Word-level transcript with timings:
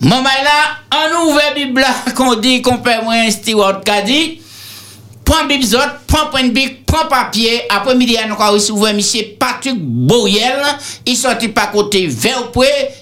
Maman 0.00 0.22
là, 0.22 0.78
en 0.94 1.26
ouvert 1.28 1.54
Bible 1.56 1.84
qu'on 2.14 2.36
dit 2.36 2.62
qu'on 2.62 2.78
peut 2.78 2.90
moins 3.02 3.26
un 3.26 3.30
steward 3.32 3.82
qu'a 3.82 4.00
dit, 4.02 4.40
prends 5.24 5.44
Bible 5.44 5.64
zot, 5.64 5.78
prends 6.06 6.26
point 6.30 6.46
bic, 6.50 6.86
prends 6.86 7.08
papier, 7.08 7.62
après 7.68 7.96
midi 7.96 8.16
on 8.24 8.40
a 8.40 8.52
ouvert 8.54 8.94
monsieur 8.94 9.24
Patrick 9.36 9.74
Boyel, 9.76 10.60
il 11.04 11.16
sorti 11.16 11.48
par 11.48 11.72
côté 11.72 12.06
vers 12.06 12.52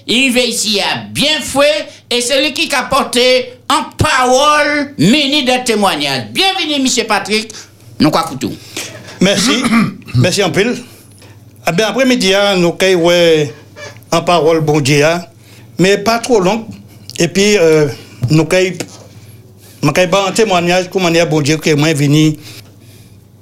il 0.07 0.33
va 0.33 0.39
ici 0.39 0.79
à 0.79 0.97
bien 1.11 1.39
fouet, 1.39 1.87
et 2.09 2.19
c'est 2.19 2.41
lui 2.41 2.51
qui 2.51 2.73
a 2.73 2.81
porté 2.81 3.53
en 3.69 3.83
parole 3.95 4.95
mini 4.97 5.43
de 5.43 5.63
témoignage. 5.63 6.29
Bienvenue 6.31 6.81
monsieur 6.81 7.03
Patrick, 7.03 7.51
nous 7.99 8.09
quoi 8.09 8.27
tout. 8.39 8.55
Merci, 9.21 9.63
merci 10.15 10.41
bien, 11.73 11.89
après-midi, 11.89 12.33
nous 12.57 12.75
avons 12.81 13.49
en 14.11 14.21
parole 14.23 14.61
bon 14.61 14.79
Dieu, 14.79 15.05
mais 15.77 15.99
pas 15.99 16.17
trop 16.17 16.39
long. 16.39 16.65
Et 17.19 17.27
puis, 17.27 17.57
euh, 17.57 17.87
nous 18.29 18.47
avons 18.51 20.25
un 20.27 20.31
témoignage 20.31 20.89
comme 20.89 21.03
manière 21.03 21.27
bon 21.27 21.41
Dieu 21.41 21.57
que 21.57 21.73
moi 21.73 21.93
venu 21.93 22.35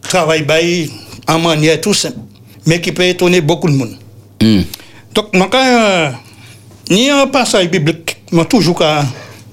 travailler 0.01 0.89
en 1.27 1.39
manière 1.39 1.79
tout 1.81 1.93
simple, 1.93 2.17
mais 2.65 2.79
qui 2.79 2.91
peut 2.91 3.03
étonner 3.03 3.41
beaucoup 3.41 3.69
de 3.69 3.75
monde. 3.75 3.97
Mm. 4.41 4.61
Donc, 5.13 5.33
moi, 5.33 5.49
euh, 5.53 6.11
ni 6.89 7.09
un 7.09 7.27
passage 7.27 7.69
biblique, 7.69 8.17
moi 8.31 8.45
toujours 8.45 8.83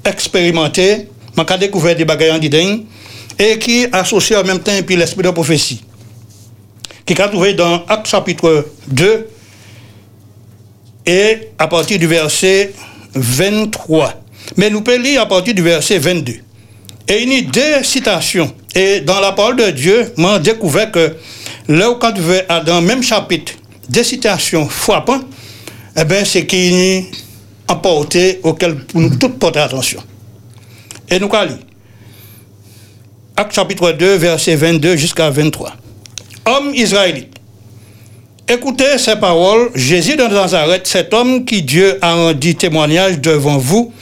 expérimenté, 0.05 1.09
moi 1.36 1.47
découvert 1.59 1.97
des 1.97 2.05
bagages 2.05 2.33
en 2.33 2.41
et 3.39 3.59
qui 3.59 3.86
associe 3.92 4.39
en 4.39 4.45
même 4.45 4.61
temps 4.61 4.73
puis 4.86 4.97
l'esprit 4.97 5.23
de 5.23 5.30
prophétie. 5.30 5.83
Qui 7.05 7.20
a 7.20 7.28
trouvé 7.28 7.55
dans 7.55 7.84
Acte 7.86 8.06
chapitre 8.06 8.66
2 8.89 9.28
et 11.06 11.48
à 11.59 11.66
partir 11.66 11.98
du 11.98 12.06
verset 12.06 12.73
23. 13.15 14.15
Mais 14.57 14.71
nous 14.71 14.80
pouvons 14.80 14.98
lire 14.98 15.23
à 15.23 15.27
partir 15.27 15.55
du 15.55 15.62
verset 15.62 15.98
22. 15.98 16.34
Et 17.09 17.23
il 17.23 17.33
y 17.33 17.39
a 17.39 17.43
deux 17.43 17.84
citations. 17.84 18.53
Et 18.75 19.00
dans 19.00 19.20
la 19.20 19.33
parole 19.33 19.56
de 19.56 19.70
Dieu, 19.70 20.12
j'ai 20.17 20.39
découvert 20.41 20.91
que 20.91 21.17
là 21.69 21.91
où 21.91 21.97
quand 21.97 22.12
dans 22.12 22.81
le 22.81 22.86
même 22.86 23.03
chapitre, 23.03 23.53
des 23.89 24.05
citations 24.05 24.69
frappantes, 24.69 25.27
eh 25.97 26.05
bien, 26.05 26.25
c'est 26.25 26.47
qu'il 26.47 26.73
y 26.73 26.98
a 26.98 27.03
emporté 27.73 28.41
auquel 28.42 28.77
nous 28.95 29.17
tous 29.17 29.29
porter 29.31 29.61
attention. 29.61 30.03
Et 31.11 31.19
nous 31.19 31.29
allons 31.33 31.51
lire. 31.51 31.58
Acte 33.36 33.55
chapitre 33.55 33.92
2, 33.92 34.17
verset 34.17 34.56
22 34.56 34.97
jusqu'à 34.97 35.31
23. 35.31 35.75
Homme 36.47 36.75
israélite, 36.75 37.34
Écoutez 38.53 38.98
ces 38.98 39.17
paroles. 39.17 39.70
Jésus 39.75 40.14
de 40.14 40.25
Nazareth, 40.25 40.86
cet 40.86 41.14
homme 41.14 41.47
qui 41.47 41.62
Dieu 41.62 41.97
a 42.03 42.12
rendu 42.12 42.55
témoignage 42.55 43.19
devant 43.19 43.56
vous 43.56 43.95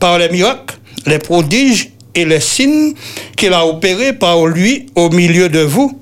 par 0.00 0.18
les 0.18 0.28
miracles, 0.30 0.74
les 1.06 1.20
prodiges 1.20 1.92
et 2.12 2.24
les 2.24 2.40
signes 2.40 2.94
qu'il 3.36 3.52
a 3.52 3.64
opérés 3.64 4.12
par 4.12 4.46
lui 4.46 4.86
au 4.96 5.10
milieu 5.10 5.48
de 5.48 5.60
vous, 5.60 5.96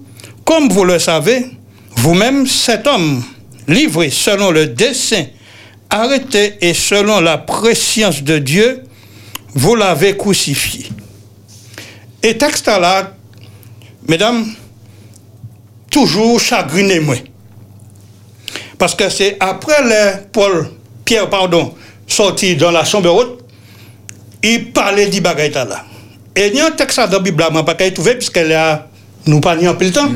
comme 0.47 0.71
vous 0.71 0.87
le 0.87 0.99
savez, 0.99 1.45
vous-même, 1.97 2.47
cet 2.47 2.87
homme, 2.87 3.23
livré 3.69 4.09
selon 4.09 4.53
le 4.53 4.69
dessein, 4.69 5.27
arrêté 5.91 6.55
et 6.63 6.73
selon 6.73 7.21
la 7.21 7.37
préscience 7.37 8.23
de 8.23 8.39
Dieu, 8.39 8.85
vous 9.53 9.75
l'avez 9.75 10.17
crucifié. 10.17 10.87
Et 12.23 12.39
texte 12.39 12.69
là, 12.69 13.15
mesdames, 14.09 14.47
toujours 15.91 16.41
chagrinez-moi. 16.41 17.17
Parce 18.83 18.97
que 18.97 19.09
c'est 19.09 19.37
après 19.39 19.81
le 19.85 20.25
Paul, 20.33 20.69
Pierre, 21.05 21.31
pardon, 21.31 21.73
sorti 22.05 22.57
dans 22.57 22.73
la 22.73 22.85
chambre 22.85 23.15
haute, 23.15 23.45
il 24.43 24.73
parlait 24.73 25.07
du 25.07 25.21
bagaille 25.21 25.53
là. 25.53 25.85
Et 26.35 26.49
il 26.49 26.57
y 26.57 26.61
a 26.61 26.67
un 26.67 26.73
texte 26.73 26.99
dans 26.99 27.09
la 27.09 27.19
Bible, 27.21 27.45
je 27.49 27.57
ne 27.57 27.63
pas 27.63 27.77
trouvé, 27.93 28.17
puisqu'elle 28.17 28.53
a, 28.53 28.89
nous 29.29 29.39
parlions 29.39 29.71
un 29.71 29.75
peu 29.75 29.85
le 29.85 29.93
temps, 29.93 30.11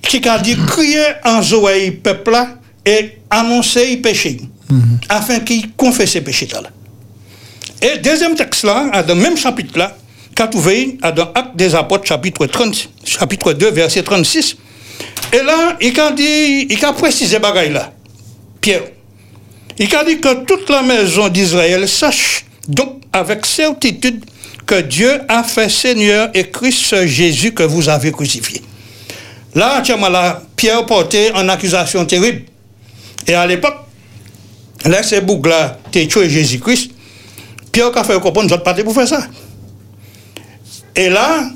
qui 0.00 0.28
a 0.28 0.38
dit 0.38 0.56
crier 0.64 1.02
en 1.24 1.42
Zoé 1.42 1.90
peuple 1.90 2.30
là 2.30 2.50
et 2.86 3.18
annoncer 3.28 3.96
le 3.96 4.00
péché, 4.00 4.42
afin 5.08 5.40
qu'il 5.40 5.72
confesse 5.72 6.12
ses 6.12 6.20
péchés 6.20 6.46
là. 6.52 6.70
Et 7.82 7.98
deuxième 7.98 8.36
texte 8.36 8.62
là, 8.62 9.02
dans 9.02 9.16
le 9.16 9.20
même 9.20 9.36
chapitre 9.36 9.76
là, 9.76 9.96
qu'a 10.36 10.46
trouvé 10.46 10.98
dans 11.16 11.32
Acte 11.34 11.56
des 11.56 11.74
Apôtres, 11.74 12.06
chapitre, 12.06 12.46
30, 12.46 12.90
chapitre 13.04 13.54
2, 13.54 13.72
verset 13.72 14.04
36, 14.04 14.56
et 15.32 15.42
là, 15.42 15.76
il 15.80 15.98
a 16.00 16.12
dit, 16.12 16.66
il 16.70 16.84
a 16.84 16.92
précisé 16.92 17.38
bagaille 17.38 17.72
là, 17.72 17.92
Pierre. 18.60 18.82
Il 19.78 19.94
a 19.94 20.04
dit 20.04 20.20
que 20.20 20.44
toute 20.44 20.68
la 20.68 20.82
maison 20.82 21.28
d'Israël 21.28 21.88
sache 21.88 22.44
donc 22.68 23.02
avec 23.12 23.46
certitude 23.46 24.24
que 24.66 24.80
Dieu 24.82 25.20
a 25.28 25.42
fait 25.42 25.68
Seigneur 25.68 26.30
et 26.34 26.48
Christ 26.50 27.06
Jésus 27.06 27.52
que 27.52 27.62
vous 27.62 27.88
avez 27.88 28.12
crucifié. 28.12 28.62
Là, 29.54 29.82
là, 30.10 30.42
Pierre 30.54 30.86
portait 30.86 31.32
en 31.32 31.48
accusation 31.48 32.04
terrible. 32.04 32.42
Et 33.26 33.34
à 33.34 33.46
l'époque, 33.46 33.76
là, 34.84 35.02
ces 35.02 35.20
boucles-là, 35.20 35.78
tué 35.90 36.28
Jésus-Christ. 36.28 36.92
Pierre 37.72 37.96
a 37.96 38.04
fait 38.04 38.20
comprendre, 38.20 38.50
nous 38.50 38.62
pas 38.62 38.74
pour 38.74 38.94
faire 38.94 39.08
ça. 39.08 39.26
Et 40.94 41.08
là, 41.08 41.50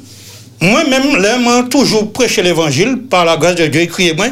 moi-même, 0.64 1.16
là, 1.16 1.38
moi, 1.38 1.64
toujours 1.70 2.12
prêché 2.12 2.42
l'évangile 2.42 3.02
par 3.10 3.25
la 3.25 3.36
grâce 3.36 3.56
de 3.56 3.66
Dieu, 3.66 3.82
écrivez-moi. 3.82 4.28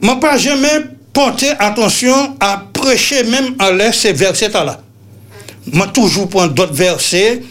Je 0.00 0.14
pas 0.20 0.36
jamais 0.36 0.86
porté 1.12 1.50
attention 1.58 2.36
à 2.40 2.62
prêcher 2.72 3.24
même 3.24 3.54
en 3.60 3.70
l'air 3.70 3.94
ces 3.94 4.12
versets-là. 4.12 4.80
Je 5.72 5.80
toujours 5.86 6.28
prendre 6.28 6.52
d'autres 6.52 6.74
versets 6.74 7.42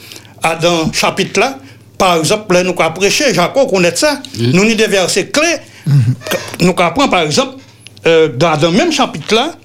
dans 0.62 0.92
ce 0.92 0.98
chapitre-là. 0.98 1.60
Par 1.98 2.18
exemple, 2.18 2.54
là, 2.54 2.64
nous 2.64 2.76
avons 2.78 2.94
prêché, 2.94 3.34
Jacob 3.34 3.70
connaît 3.70 3.96
ça. 3.96 4.16
Mm. 4.38 4.52
Nous 4.52 4.62
avons 4.64 4.76
des 4.76 4.88
versets 4.88 5.28
clés. 5.28 5.58
Mm. 5.86 6.00
Nous 6.62 6.76
avons 6.78 7.08
par 7.10 7.22
exemple, 7.22 7.58
euh, 8.06 8.30
dans, 8.30 8.60
le 8.62 8.72
même 8.72 8.92
chapitre-là, 8.92 9.56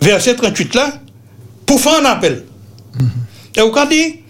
verset 0.00 0.34
38-là, 0.34 0.94
pour 1.66 1.80
faire 1.80 2.00
un 2.00 2.04
appel. 2.04 2.44
Mm. 2.94 3.06
Et 3.56 3.60
vous 3.60 3.76
avez 3.76 3.94
dit, 3.94 4.21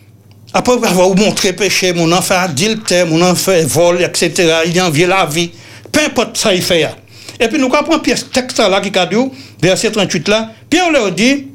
après 0.54 0.72
avoir 0.86 1.14
montré 1.16 1.52
péché, 1.52 1.92
mon 1.92 2.10
enfant 2.12 2.36
adultère, 2.36 3.06
mon 3.06 3.22
enfant 3.22 3.52
vol, 3.64 4.02
etc., 4.02 4.32
il 4.66 4.80
envie 4.80 5.06
la 5.06 5.24
vie. 5.26 5.50
Peu 5.90 6.00
importe 6.00 6.36
ça, 6.36 6.54
il 6.54 6.62
fait. 6.62 6.88
Et 7.40 7.48
puis 7.48 7.58
nous 7.58 7.68
comprenons 7.68 8.02
ce 8.04 8.24
texte 8.26 8.58
là 8.58 8.80
qui 8.80 8.96
a 8.98 9.06
dit, 9.06 9.16
verset 9.60 9.90
38 9.90 10.28
là, 10.28 10.50
Pierre 10.68 10.90
leur 10.90 11.10
dit, 11.10 11.48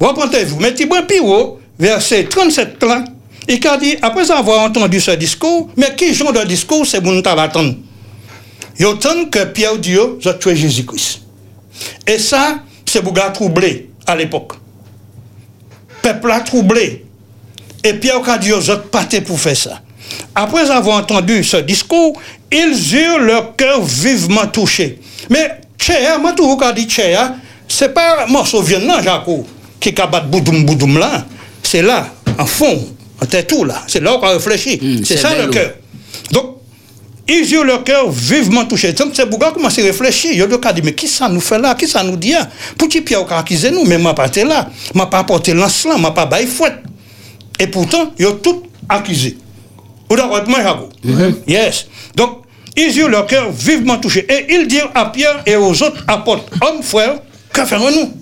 repentez-vous. 0.00 0.58
Mais 0.60 0.72
Thibaut 0.72 1.02
Piro, 1.06 1.60
verset 1.78 2.24
37 2.24 2.82
là, 2.82 3.04
il 3.48 3.66
a 3.66 3.76
dit, 3.76 3.96
après 4.00 4.30
avoir 4.30 4.60
entendu 4.60 5.00
ce 5.00 5.10
discours, 5.12 5.70
mais 5.76 5.94
qui 5.94 6.14
genre 6.14 6.32
de 6.32 6.44
discours 6.44 6.86
c'est 6.86 7.02
mon 7.02 7.20
l'attendre 7.20 7.74
Il 8.78 8.86
que 9.30 9.44
Pierre 9.44 9.76
dit, 9.78 9.96
je 10.20 10.30
tué 10.30 10.56
Jésus-Christ. 10.56 11.20
Et 12.06 12.18
ça, 12.18 12.60
c'est 12.86 13.02
pour 13.02 13.14
troublé 13.32 13.90
à 14.06 14.14
l'époque. 14.14 14.52
Peuple 16.02 16.30
a 16.30 16.40
troublé. 16.40 17.03
Et 17.84 17.92
Pierre 17.94 18.26
a 18.28 18.38
dit 18.38 18.52
aux 18.52 18.70
autres, 18.70 18.88
partez 18.88 19.20
pour 19.20 19.38
faire 19.38 19.56
ça. 19.56 19.80
Après 20.34 20.70
avoir 20.70 20.98
entendu 20.98 21.44
ce 21.44 21.58
discours, 21.58 22.20
ils 22.50 22.96
eurent 22.96 23.20
leur 23.20 23.56
cœur 23.56 23.82
vivement 23.82 24.46
touché. 24.46 24.98
Mais 25.28 25.60
Tchéa, 25.78 26.18
moi 26.18 26.32
tout 26.32 26.58
a 26.62 26.72
dit 26.72 26.84
Tchéa, 26.84 27.34
c'est 27.68 27.92
pas 27.92 28.24
un 28.24 28.26
morceau 28.26 28.62
violent, 28.62 29.02
Jaco, 29.02 29.46
qui 29.80 29.94
a 30.00 30.06
battu 30.06 30.26
boudoum 30.28 30.64
boudoum 30.64 30.98
là. 30.98 31.24
C'est 31.62 31.82
là, 31.82 32.08
en 32.38 32.46
fond, 32.46 32.86
en 33.20 33.26
tête 33.26 33.48
tout 33.48 33.64
là. 33.64 33.82
C'est 33.86 34.00
là 34.00 34.16
qu'on 34.18 34.26
a 34.26 34.30
réfléchi. 34.32 34.78
Hmm, 34.80 35.04
c'est 35.04 35.16
ça 35.16 35.34
le 35.34 35.48
cœur. 35.48 35.72
Donc, 36.30 36.56
ils 37.28 37.52
eurent 37.54 37.64
leur 37.64 37.84
cœur 37.84 38.10
vivement 38.10 38.64
touché. 38.66 38.92
Donc, 38.92 39.12
c'est 39.14 39.26
Bouga 39.28 39.50
commence 39.50 39.78
à 39.78 39.82
réfléchir. 39.82 40.30
Il 40.34 40.42
a 40.42 40.72
dit, 40.72 40.82
mais 40.82 40.94
qui 40.94 41.08
ça 41.08 41.28
nous 41.28 41.40
fait 41.40 41.58
là? 41.58 41.74
Qui 41.74 41.88
ça 41.88 42.02
nous 42.02 42.16
dit? 42.16 42.34
Pour 42.76 42.88
qui 42.88 43.00
Pierre 43.00 43.24
a 43.30 43.38
accusé 43.38 43.70
nous 43.70 43.84
Mais 43.84 43.96
moi, 43.96 44.14
pas 44.14 44.26
là. 44.26 44.68
Je 44.94 45.00
pas 45.00 45.18
apporté 45.18 45.54
lance 45.54 45.86
là. 45.86 45.94
Je 45.96 46.10
pas 46.10 46.26
baillé 46.26 46.46
fouette. 46.46 46.74
Et 47.58 47.66
pourtant, 47.66 48.12
ils 48.18 48.26
ont 48.26 48.36
tout 48.36 48.62
accusé. 48.88 49.36
Vous 50.08 50.16
d'accord 50.16 50.44
Jago 50.48 50.88
Yes. 51.46 51.86
Donc, 52.16 52.42
ils 52.76 52.98
eurent 52.98 53.08
leur 53.08 53.26
cœur 53.26 53.50
vivement 53.52 53.98
touché. 53.98 54.26
Et 54.28 54.54
ils 54.54 54.66
dirent 54.66 54.90
à 54.94 55.06
Pierre 55.06 55.42
et 55.46 55.56
aux 55.56 55.70
autres 55.82 56.04
apôtres, 56.06 56.44
hommes, 56.60 56.82
frères, 56.82 57.20
que 57.52 57.64
ferons-nous? 57.64 58.12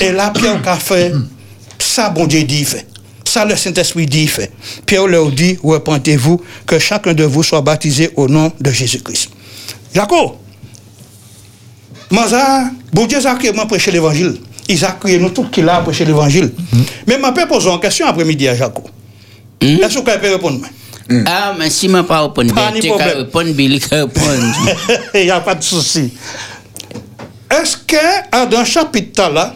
Et 0.00 0.12
là, 0.12 0.30
Pierre 0.30 0.60
a 0.66 0.76
fait, 0.76 1.12
ça, 1.78 2.10
bon 2.10 2.26
Dieu 2.26 2.44
dit, 2.44 2.64
fait. 2.64 2.86
Ça, 3.24 3.44
le 3.44 3.56
Saint-Esprit 3.56 4.06
dit, 4.06 4.26
fait. 4.28 4.52
Pierre 4.86 5.06
leur 5.06 5.30
dit, 5.30 5.58
repentez-vous, 5.62 6.40
que 6.66 6.78
chacun 6.78 7.14
de 7.14 7.24
vous 7.24 7.42
soit 7.42 7.60
baptisé 7.60 8.10
au 8.16 8.28
nom 8.28 8.52
de 8.60 8.70
Jésus-Christ. 8.70 9.30
D'accord 9.94 10.38
Maza, 12.10 12.64
bon 12.92 13.06
Dieu 13.06 13.18
a 13.26 13.66
prêché 13.66 13.90
l'évangile. 13.90 14.36
Ils 14.72 14.84
a 14.86 14.92
crié 14.92 15.18
nous 15.18 15.28
tout 15.28 15.44
qu'il 15.44 15.68
a 15.68 15.80
prêché 15.80 16.06
l'évangile. 16.06 16.50
Mais 17.06 17.18
je 17.22 17.30
peux 17.32 17.46
poser 17.46 17.68
une 17.70 17.78
question 17.78 18.06
après-midi 18.06 18.48
à 18.48 18.54
Jaco. 18.56 18.82
Mm. 19.60 19.66
Est-ce 19.66 19.88
que 19.88 19.98
vous 19.98 20.02
pouvez 20.02 20.28
répondre 20.30 20.60
mm. 21.10 21.24
Ah, 21.26 21.54
mais 21.58 21.68
si 21.68 21.88
je 21.88 21.92
ne 21.92 22.00
peux 22.00 22.06
pas 22.08 22.22
répondre, 22.22 22.54
tu 22.80 22.88
peux 22.88 22.94
répondre, 22.94 23.52
Billy 23.52 23.78
répondre. 23.90 24.56
Il 25.14 25.24
n'y 25.24 25.30
a 25.30 25.40
pas 25.40 25.54
de 25.54 25.62
souci. 25.62 26.10
Est-ce 27.50 27.76
que 27.76 28.46
dans 28.50 28.60
le 28.60 28.64
chapitre 28.64 29.30
là, 29.30 29.54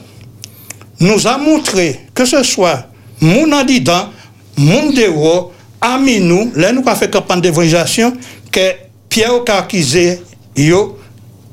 nous 1.00 1.26
a 1.26 1.38
montré 1.38 2.00
que 2.14 2.26
ce 2.26 2.42
soit 2.42 2.88
mon 3.22 3.50
Adidan, 3.52 4.10
mon 4.58 4.90
Dero, 4.90 5.52
ami 5.80 6.20
nous, 6.20 6.52
là 6.56 6.72
nous 6.72 6.82
avons 6.86 6.94
fait 6.94 7.10
campagne 7.10 7.40
d'évangélisation, 7.40 8.12
que 8.52 8.72
Pierre 9.08 9.42
Carquisé, 9.44 10.20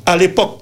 à 0.06 0.18
l'époque 0.18 0.60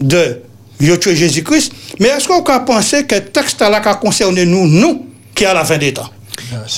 de 0.00 0.40
yo 0.80 0.96
tué 0.96 1.14
Jésus-Christ, 1.14 1.72
mais 1.98 2.08
est-ce 2.08 2.26
qu'on 2.26 2.42
peut 2.42 2.64
penser 2.66 3.06
que 3.06 3.14
le 3.14 3.24
texte 3.26 3.60
là 3.60 3.82
a 3.84 3.94
concerné 3.94 4.44
nous, 4.46 4.66
nous, 4.66 5.06
qui 5.34 5.44
à 5.44 5.54
la 5.54 5.64
fin 5.64 5.78
des 5.78 5.92
temps? 5.92 6.10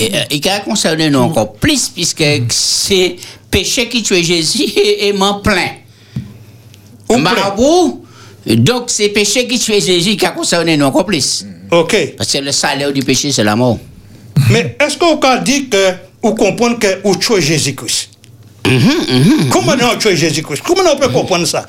Et, 0.00 0.14
euh, 0.14 0.22
il 0.30 0.48
a 0.48 0.60
concerné 0.60 1.08
nous 1.10 1.20
encore 1.20 1.52
plus, 1.54 1.88
puisque 1.88 2.24
c'est 2.50 3.16
péché 3.50 3.88
qui 3.88 4.02
tue 4.02 4.22
Jésus 4.22 4.64
et, 4.76 5.12
m'en 5.12 5.40
plaint. 5.40 5.72
Marabout, 7.10 8.04
donc 8.46 8.84
c'est 8.86 9.10
péché 9.10 9.46
qui 9.46 9.58
tue 9.58 9.80
Jésus 9.80 10.16
qui 10.16 10.26
a 10.26 10.30
concerné 10.30 10.76
nous 10.76 10.86
encore 10.86 11.04
plus. 11.04 11.44
Ok. 11.70 12.14
Parce 12.16 12.32
que 12.32 12.38
le 12.38 12.52
salaire 12.52 12.92
du 12.92 13.02
péché, 13.02 13.32
c'est 13.32 13.44
la 13.44 13.54
mort. 13.54 13.78
Mais 14.50 14.76
est-ce 14.80 14.96
qu'on 14.96 15.18
peut 15.18 15.38
dire 15.44 15.62
que, 15.70 15.92
ou 16.22 16.34
comprendre 16.34 16.78
que 16.78 17.00
ou 17.04 17.16
tué 17.16 17.40
Jésus-Christ? 17.40 18.10
Comment 19.50 19.74
on 19.92 19.98
tué 19.98 20.16
Jésus-Christ? 20.16 20.62
Comment 20.64 20.82
on 20.94 20.96
peut 20.96 21.08
comprendre 21.08 21.46
ça? 21.46 21.66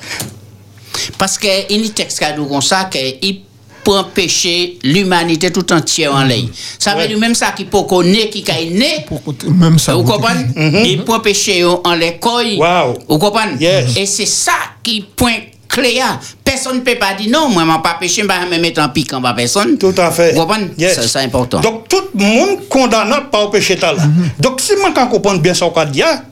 Parce 1.18 1.38
que 1.38 1.46
il 1.70 1.80
y 1.80 1.84
a 1.84 1.86
un 1.86 1.90
texte 1.90 2.18
qui 2.18 2.24
a 2.24 2.32
dit 2.32 2.46
comme 2.48 2.62
ça 2.62 2.84
qu'il 2.84 3.40
prend 3.82 4.04
péché 4.04 4.78
l'humanité 4.82 5.50
tout 5.52 5.70
entière 5.72 6.14
en 6.14 6.24
l'air. 6.24 6.44
Ça 6.78 6.94
veut 6.94 7.06
dire 7.06 7.18
même 7.18 7.34
ça 7.34 7.52
qui 7.54 7.64
peut 7.66 7.82
connaître, 7.82 8.30
qui 8.30 8.44
est 8.48 8.70
né. 8.70 9.04
Pour 9.06 9.22
côté- 9.22 9.48
Même 9.48 9.78
ça. 9.78 9.94
Vous 9.94 10.04
côté- 10.04 10.22
comprenez? 10.22 10.88
Il 10.90 11.04
prend 11.04 11.20
péché 11.20 11.58
yo 11.58 11.80
en 11.84 11.94
l'école. 11.94 12.56
Wow. 12.58 12.98
Vous 13.08 13.18
comprenez? 13.18 13.56
Yes. 13.60 13.96
Et 13.96 14.06
c'est 14.06 14.24
ça 14.26 14.52
qui 14.82 15.02
point 15.14 15.34
clé. 15.68 16.00
à. 16.00 16.18
Personne 16.42 16.76
ne 16.76 16.80
peut 16.82 16.94
pas 16.94 17.12
dire 17.14 17.30
non, 17.30 17.48
moi, 17.50 17.64
je 17.66 17.70
ne 17.76 17.82
pas 17.82 17.96
péché, 18.00 18.22
je 18.22 18.26
ne 18.26 18.48
vais 18.50 18.56
me 18.56 18.62
mettre 18.62 18.80
en 18.80 18.88
pique 18.88 19.12
en 19.12 19.20
bas 19.20 19.34
personne. 19.34 19.76
Tout 19.76 19.92
à 19.98 20.10
fait. 20.10 20.32
Vous 20.32 20.40
comprenez? 20.40 20.70
Yes. 20.78 20.94
Ça, 20.94 21.02
C'est 21.08 21.18
important. 21.18 21.60
Donc, 21.60 21.88
tout 21.88 22.00
le 22.16 22.24
monde 22.24 22.68
condamnable 22.70 23.28
par 23.30 23.44
le 23.46 23.50
péché 23.50 23.76
là. 23.76 23.94
Donc, 24.40 24.60
si 24.62 24.72
moi, 24.76 24.92
quand 24.94 25.08
comprendre 25.08 25.40
bien 25.42 25.52
ça, 25.52 25.66
qu'on 25.68 25.84
dit, 25.84 26.02
ah, 26.02 26.22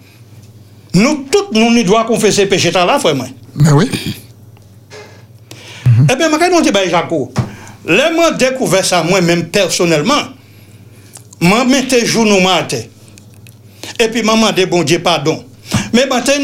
nous, 0.94 1.26
tous, 1.30 1.58
nous, 1.58 1.70
nous 1.70 1.82
devons 1.82 2.04
confesser 2.04 2.44
le 2.44 2.48
péché 2.48 2.70
là, 2.70 2.98
frère. 2.98 3.14
moi. 3.14 3.26
Mais 3.56 3.72
oui. 3.72 3.90
Eh 6.10 6.16
bien, 6.16 6.30
je 6.30 6.64
vais 6.64 6.70
dire, 6.70 6.90
Jaco, 6.90 7.32
moi, 8.14 8.30
découvert 8.32 8.84
ça, 8.84 9.02
moi-même, 9.02 9.48
personnellement, 9.48 10.22
moi, 11.40 11.64
mettais 11.64 12.06
genou 12.06 12.40
matin. 12.40 12.82
Et 13.98 14.08
puis, 14.08 14.22
maman, 14.22 14.52
de 14.52 14.64
bon 14.64 14.82
Dieu, 14.82 15.00
pardon. 15.00 15.44
Mais, 15.92 16.06
maintenant, 16.06 16.34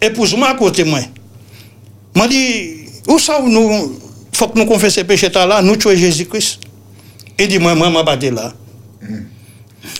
épouse-moi 0.00 0.48
à 0.48 0.54
côté, 0.54 0.84
moi. 0.84 1.00
M'a 2.14 2.28
dit, 2.28 2.86
où 3.08 3.18
ça, 3.18 3.40
où 3.40 3.48
nous, 3.48 3.98
faut 4.32 4.48
que 4.48 4.58
nous 4.58 4.66
confessions 4.66 5.04
péché 5.04 5.28
là, 5.34 5.60
nous 5.62 5.76
tuer 5.76 5.96
Jésus-Christ? 5.96 6.60
Il 7.38 7.48
dit, 7.48 7.58
moi, 7.58 7.74
moi, 7.74 7.88
je 7.88 8.18
vais 8.18 8.30
là. 8.30 8.52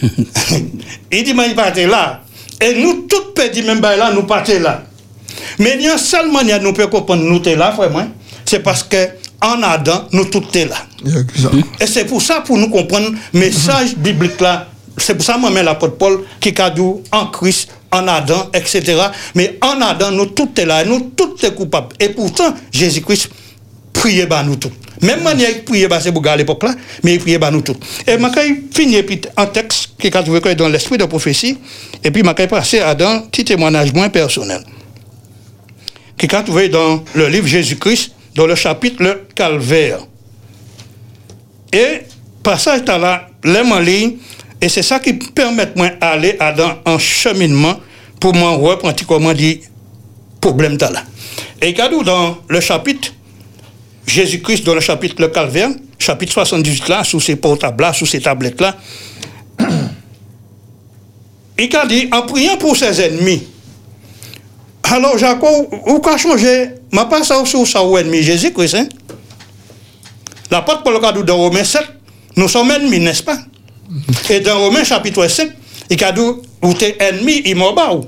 il 1.12 1.24
dit, 1.24 1.34
moi, 1.34 1.46
il 1.46 1.54
partait 1.54 1.86
là. 1.86 2.22
Et 2.60 2.74
nous, 2.74 3.06
tous 3.08 3.32
petits, 3.34 3.62
même 3.62 3.80
là, 3.80 4.12
nous 4.12 4.24
partons 4.24 4.60
là. 4.60 4.84
Mais 5.58 5.76
il 5.76 5.82
y 5.82 5.88
a 5.88 5.92
une 5.92 5.98
seule 5.98 6.30
manière 6.30 6.60
nous 6.60 6.72
pouvons 6.72 6.88
comprendre 6.88 7.22
nous 7.22 7.42
sommes 7.42 7.58
là, 7.58 7.72
frère, 7.72 7.90
moi, 7.90 8.06
c'est 8.50 8.58
parce 8.60 8.82
que 8.82 9.08
en 9.40 9.62
Adam, 9.62 10.08
nous 10.12 10.24
tous 10.24 10.44
sommes 10.52 10.68
là. 10.68 10.76
Et 11.80 11.86
c'est 11.86 12.04
pour 12.04 12.20
ça, 12.20 12.40
pour 12.40 12.58
nous 12.58 12.68
comprendre 12.68 13.12
le 13.32 13.38
message 13.38 13.96
biblique 13.96 14.40
là, 14.40 14.66
c'est 14.98 15.14
pour 15.14 15.24
ça 15.24 15.34
que 15.34 15.38
moi, 15.38 15.62
l'apôtre 15.62 15.96
Paul, 15.96 16.24
qui 16.40 16.52
a 16.60 16.68
dit 16.68 16.82
en 17.12 17.26
Christ, 17.26 17.68
en 17.92 18.08
Adam, 18.08 18.50
etc. 18.52 19.00
Mais 19.36 19.56
en 19.62 19.80
Adam, 19.80 20.10
nous 20.10 20.26
tous 20.26 20.50
sommes 20.54 20.66
là, 20.66 20.84
nous 20.84 21.12
tous 21.16 21.38
sommes 21.38 21.54
coupables. 21.54 21.94
Et 22.00 22.08
pourtant, 22.08 22.52
Jésus-Christ 22.72 23.30
priait 23.92 24.26
par 24.26 24.44
nous 24.44 24.56
tous. 24.56 24.72
Même 25.00 25.22
manière 25.22 25.50
qu'il 25.52 25.64
priait 25.64 25.88
par 25.88 26.02
ces 26.02 26.10
à 26.10 26.36
l'époque 26.36 26.64
là, 26.64 26.74
mais 27.04 27.14
il 27.14 27.20
priait 27.20 27.38
par 27.38 27.52
nous 27.52 27.62
tous. 27.62 27.76
Et 28.06 28.18
je 28.18 28.76
finir 28.76 29.06
puis 29.06 29.20
un 29.36 29.46
texte 29.46 29.90
qui 29.98 30.08
est 30.08 30.10
trouvé 30.10 30.54
dans 30.56 30.68
l'esprit 30.68 30.98
de 30.98 31.04
prophétie, 31.04 31.56
et 32.02 32.10
puis 32.10 32.22
je 32.24 32.46
passer 32.46 32.80
à 32.80 32.90
un 32.90 33.20
petit 33.20 33.44
témoignage 33.44 33.92
moins 33.92 34.08
personnel 34.08 34.64
qui 36.18 36.26
est 36.26 36.42
trouvé 36.42 36.68
dans 36.68 37.02
le 37.14 37.28
livre 37.28 37.46
Jésus-Christ, 37.46 38.12
dans 38.34 38.46
le 38.46 38.54
chapitre 38.54 39.02
le 39.02 39.26
Calvaire. 39.34 40.00
Et 41.72 42.02
passage 42.42 42.82
à 42.88 42.98
là, 42.98 43.28
l'aime 43.44 43.72
en 43.72 43.80
et 44.62 44.68
c'est 44.68 44.82
ça 44.82 45.00
qui 45.00 45.14
permet 45.14 45.68
moi 45.74 45.88
d'aller 45.88 46.36
un 46.84 46.98
cheminement 46.98 47.76
pour 48.20 48.34
m'en 48.34 48.58
reprendre 48.58 48.94
comment 49.06 49.32
dit 49.32 49.60
problème 50.40 50.76
là. 50.80 51.02
Et 51.62 51.72
cadeau 51.72 52.02
dans 52.02 52.38
le 52.48 52.60
chapitre 52.60 53.12
Jésus-Christ 54.06 54.64
dans 54.64 54.74
le 54.74 54.80
chapitre 54.80 55.14
le 55.18 55.28
Calvaire, 55.28 55.70
chapitre 55.98 56.32
78 56.32 56.88
là, 56.88 57.04
sous 57.04 57.20
ces 57.20 57.36
portables 57.36 57.82
là, 57.82 57.92
sous 57.92 58.06
ces 58.06 58.20
tablettes 58.20 58.60
là, 58.60 58.76
il 61.58 61.76
a 61.76 61.86
dit 61.86 62.08
en 62.12 62.22
priant 62.22 62.56
pour 62.56 62.76
ses 62.76 63.00
ennemis. 63.00 63.46
Alors, 64.90 65.16
Jacob, 65.18 65.68
où 65.86 66.00
qu'a 66.00 66.16
changé? 66.16 66.70
Ma 66.92 67.04
pas 67.04 67.22
ça 67.22 67.44
sur 67.44 67.66
ça 67.66 67.82
ou 67.84 67.96
ennemi 67.96 68.22
Jésus-Christ, 68.22 68.74
hein? 68.74 68.88
L'apôtre 70.50 70.82
Paul 70.82 70.98
a 71.04 71.12
dit 71.12 71.22
dans 71.24 71.36
Romains 71.36 71.62
7, 71.64 71.82
nous 72.36 72.48
sommes 72.48 72.70
ennemis, 72.72 72.98
n'est-ce 72.98 73.22
pas? 73.22 73.38
Et 74.28 74.40
dans 74.40 74.58
Romains 74.58 74.82
chapitre 74.82 75.26
5, 75.28 75.50
il 75.90 76.04
a 76.04 76.10
dit, 76.10 76.20
vous 76.60 76.72
êtes 76.80 77.00
ennemi, 77.00 77.42
il 77.44 77.54
m'a. 77.56 77.66
Ou 77.92 78.04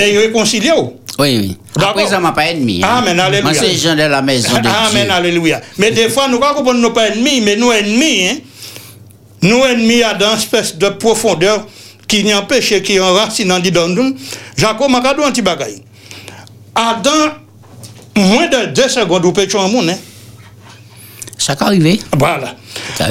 Et 0.00 0.12
il 0.14 0.18
réconcilié. 0.18 0.72
Oui, 1.18 1.38
oui. 1.38 1.58
Après, 1.76 2.06
ça 2.06 2.18
m'a 2.18 2.32
pas 2.32 2.46
ennemi. 2.46 2.82
hein. 2.82 2.88
Amen, 2.98 3.20
alléluia. 3.20 3.42
Moi, 3.42 3.54
c'est 3.54 3.68
les 3.68 3.76
gens 3.76 3.94
de 3.94 4.02
la 4.02 4.22
maison 4.22 4.48
de 4.60 4.66
Amen, 4.66 5.04
Dieu. 5.04 5.12
alléluia. 5.12 5.60
Mais 5.78 5.90
des 5.90 6.08
fois, 6.08 6.26
nous 6.28 6.38
ne 6.38 6.42
comprenons 6.54 6.78
nous 6.80 6.90
pas 6.90 7.08
ennemis, 7.08 7.42
mais 7.42 7.56
nous 7.56 7.70
ennemis, 7.70 8.28
hein? 8.28 8.36
Nous 9.42 9.62
ennemis 9.62 10.02
à 10.02 10.14
dans 10.14 10.30
une 10.30 10.38
espèce 10.38 10.76
de 10.76 10.88
profondeur 10.88 11.66
qui 12.08 12.24
n'y 12.24 12.32
empêche, 12.32 12.80
qui 12.82 12.98
enracine 12.98 13.48
dans 13.48 13.88
nous. 13.88 14.16
Jacob 14.56 14.90
m'a 14.90 15.00
dit 15.00 15.22
un 15.22 15.30
petit 15.30 15.42
bagaille. 15.42 15.82
Adam, 16.74 17.34
moins 18.16 18.48
de 18.48 18.66
deux 18.66 18.88
secondes, 18.88 19.22
vous 19.22 19.32
pouvez 19.32 19.46
tuer 19.46 19.58
un 19.58 19.68
monde, 19.68 19.88
hein? 19.90 19.98
Ça 21.38 21.54
peut 21.56 21.64
arriver. 21.64 22.00
Voilà. 22.18 22.56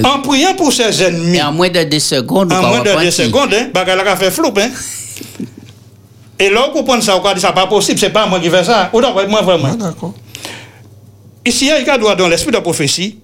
En 0.04 0.20
priant 0.20 0.56
pour 0.56 0.74
ses 0.74 1.04
ennemis, 1.04 1.38
Et 1.38 1.42
en 1.42 1.52
moins 1.52 1.70
de 1.70 1.84
deux 1.84 2.00
secondes, 2.00 2.52
en 2.52 2.62
moins 2.62 2.82
de 2.82 3.04
deux 3.04 3.12
secondes, 3.12 3.54
hein, 3.54 3.70
a 3.76 4.16
fait 4.16 4.32
flou, 4.32 4.52
hein? 4.58 4.70
Et 6.40 6.50
là, 6.50 6.66
vous 6.68 6.74
comprenez 6.74 7.02
ça, 7.02 7.16
vous 7.16 7.34
dit 7.34 7.40
ça 7.40 7.52
pas 7.52 7.68
possible, 7.68 8.00
c'est 8.00 8.10
pas 8.10 8.26
moi 8.26 8.40
qui 8.40 8.50
fais 8.50 8.64
ça. 8.64 8.90
Ou 8.92 9.02
d'accord, 9.02 9.28
moi 9.30 9.42
vraiment. 9.42 9.70
Ah, 9.74 9.76
d'accord. 9.76 10.14
Ici, 11.46 11.70
il 11.70 11.86
y 11.86 11.90
a 11.90 12.16
dans 12.16 12.28
l'esprit 12.28 12.52
de 12.52 12.58
la 12.58 12.62
prophétie, 12.62 13.20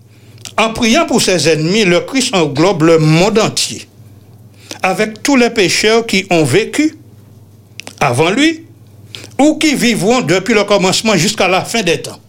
en 0.57 0.71
priant 0.73 1.05
pour 1.05 1.21
ses 1.21 1.49
ennemis, 1.49 1.85
le 1.85 2.01
Christ 2.01 2.35
englobe 2.35 2.83
le 2.83 2.99
monde 2.99 3.39
entier, 3.39 3.87
avec 4.83 5.23
tous 5.23 5.35
les 5.35 5.49
pécheurs 5.49 6.05
qui 6.05 6.25
ont 6.29 6.43
vécu 6.43 6.97
avant 7.99 8.29
lui 8.29 8.65
ou 9.39 9.55
qui 9.55 9.73
vivront 9.75 10.21
depuis 10.21 10.53
le 10.53 10.65
commencement 10.65 11.15
jusqu'à 11.15 11.47
la 11.47 11.63
fin 11.63 11.81
des 11.81 12.01
temps. 12.01 12.19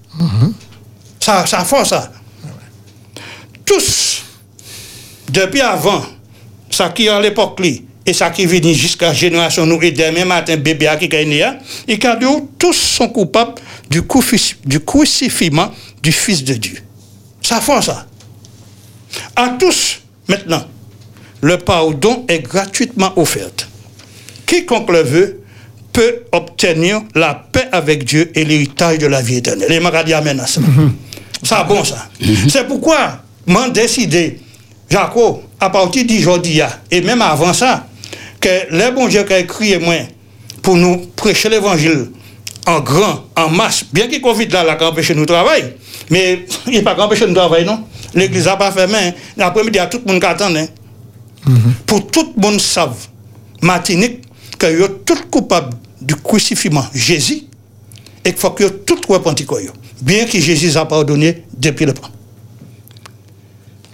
Ça, 1.19 1.45
ça 1.47 1.65
fait 1.65 1.85
ça. 1.85 2.11
Tous, 3.67 4.23
depuis 5.29 5.61
avant, 5.61 6.05
ça 6.71 6.89
qui 6.89 7.07
est 7.07 7.09
à 7.09 7.21
l'époque 7.21 7.61
et 8.07 8.13
ça 8.13 8.31
qui 8.31 8.47
vient 8.47 8.73
jusqu'à 8.73 9.09
la 9.09 9.13
génération 9.13 9.67
nous 9.67 9.81
et 9.83 9.91
demain 9.91 10.25
matin 10.25 10.57
bébé 10.57 10.87
à 10.87 10.97
qui 10.97 11.05
est 11.05 11.25
né, 11.25 11.43
hein, 11.43 11.59
et 11.87 11.99
cadeau, 11.99 12.49
tous 12.59 12.73
sont 12.73 13.09
coupables 13.09 13.55
du, 13.91 14.03
du 14.65 14.81
crucifiement 14.81 15.71
du 16.03 16.13
Fils 16.13 16.43
de 16.43 16.55
Dieu. 16.55 16.79
Ça 17.43 17.61
fait 17.61 17.83
ça. 17.83 18.07
À 19.37 19.51
tous, 19.59 20.01
maintenant, 20.29 20.65
le 21.41 21.59
pardon 21.59 22.25
est 22.29 22.41
gratuitement 22.41 23.13
offert. 23.17 23.51
Quiconque 24.47 24.91
le 24.91 25.03
veut 25.03 25.40
peut 26.01 26.23
obtenir 26.33 27.03
la 27.15 27.35
paix 27.35 27.69
avec 27.73 28.05
Dieu 28.05 28.33
et 28.35 28.47
l'héritage 28.47 28.97
de 28.97 29.07
la 29.07 29.21
vie 29.21 29.37
éternelle. 29.37 29.71
Et 29.71 29.81
m'a 29.81 30.03
dit 30.03 30.15
Amen 30.15 30.41
à 30.41 30.47
ça. 30.47 30.63
Ça 31.43 31.63
bon 31.65 31.85
ça. 31.85 32.09
C'est 32.49 32.67
pourquoi 32.67 33.19
m'en 33.47 33.69
décidé, 33.69 34.41
Jacob, 34.89 35.41
à 35.61 35.69
partir 35.69 36.07
d'aujourd'hui, 36.07 36.63
et 36.91 37.03
même 37.03 37.21
avant 37.21 37.53
ça, 37.53 37.87
que 38.41 38.49
les 38.71 38.91
bons 38.93 39.09
Dieu 39.09 39.25
qui 39.25 39.35
écrit 39.35 39.79
moi 39.79 39.97
pour 40.63 40.77
nous 40.77 41.07
prêcher 41.17 41.51
l'évangile 41.51 42.09
en 42.67 42.81
grand, 42.81 43.25
en 43.37 43.51
masse, 43.51 43.85
bien 43.93 44.07
qu'il 44.09 44.23
Covid 44.23 44.49
là, 44.49 44.65
là, 44.65 44.77
qui 44.77 44.85
empêche 44.85 45.11
nous 45.11 45.27
travailler, 45.27 45.77
mais 46.09 46.47
il 46.67 46.73
n'est 46.73 46.83
pas 46.83 46.99
empêché 46.99 47.27
nous 47.27 47.35
travailler, 47.35 47.67
non? 47.67 47.85
L'église 48.15 48.47
n'a 48.47 48.57
pas 48.57 48.73
fermé, 48.73 48.97
hein. 48.97 49.13
l'après-midi, 49.37 49.77
il 49.77 49.77
y 49.77 49.81
a 49.81 49.87
tout 49.87 50.01
le 50.07 50.13
monde 50.13 50.21
qui 50.23 50.27
attend, 50.27 50.55
hein. 50.55 50.67
Pour 51.85 52.07
tout 52.07 52.33
le 52.37 52.43
monde 52.43 52.61
savent, 52.61 53.07
Martinique, 53.61 54.23
que 54.59 54.87
tous 55.05 55.23
coupables 55.31 55.77
du 56.01 56.17
crucifixion 56.17 56.83
Jésus 56.95 57.43
et 58.25 58.31
qu'il 58.33 58.39
faut 58.39 58.51
que 58.51 58.65
quoi, 59.45 59.63
yo. 59.63 59.71
Bien 60.01 60.25
que 60.27 60.39
Jésus 60.39 60.77
a 60.77 60.85
pardonné 60.85 61.45
depuis 61.57 61.87
le 61.87 61.95
temps. 61.95 62.09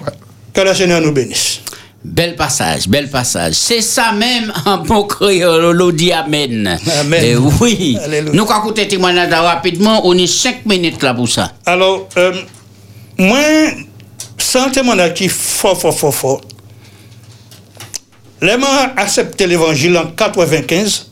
Ouais. 0.05 0.13
Que 0.53 0.61
le 0.61 0.75
Seigneur 0.75 1.01
nous 1.01 1.13
bénisse. 1.13 1.61
Bel 2.05 2.37
passage, 2.37 2.89
bel 2.89 3.11
passage. 3.11 3.55
C'est 3.55 3.81
ça 3.81 4.13
même 4.13 4.53
en 4.65 4.79
bon 4.79 5.05
créole, 5.05 5.77
l'on 5.77 5.91
dit 5.91 6.13
Amen. 6.13 6.79
Amen. 7.01 7.23
Eh 7.25 7.37
oui. 7.37 7.99
Alléluia. 8.03 8.33
Nous, 8.33 8.45
quand 8.45 8.61
écouter 8.61 8.87
témoignage 8.87 9.33
rapidement, 9.33 10.07
on 10.07 10.17
est 10.17 10.29
5 10.29 10.67
minutes 10.67 11.03
là 11.03 11.15
pour 11.15 11.29
ça. 11.29 11.53
Alors, 11.65 12.09
euh, 12.17 12.33
moi, 13.19 13.41
C'est 14.39 14.59
un 14.61 14.71
témoignage 14.71 15.15
qui 15.15 15.25
est 15.25 15.29
fort, 15.29 15.79
fort, 15.81 15.99
fort, 15.99 16.15
fort. 16.15 16.41
Les 18.41 18.53
gens 18.53 18.93
accepté 18.97 19.47
l'évangile 19.47 19.97
en 19.97 20.07
95. 20.07 21.11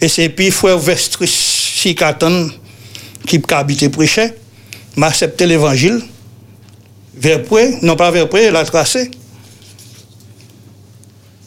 Et 0.00 0.08
c'est 0.08 0.28
puis 0.28 0.50
frère 0.50 0.78
Vestris 0.78 1.26
Sikaton 1.28 2.50
qui 3.26 3.40
a 3.50 3.58
habité 3.58 3.88
prêcher, 3.88 4.32
m'a 4.96 5.08
accepté 5.08 5.46
l'évangile. 5.46 6.00
Vers 7.14 7.42
près, 7.42 7.78
non 7.82 7.96
pas 7.96 8.10
vers 8.10 8.28
près, 8.28 8.48
il 8.48 8.56
a 8.56 8.64
tracé. 8.64 9.10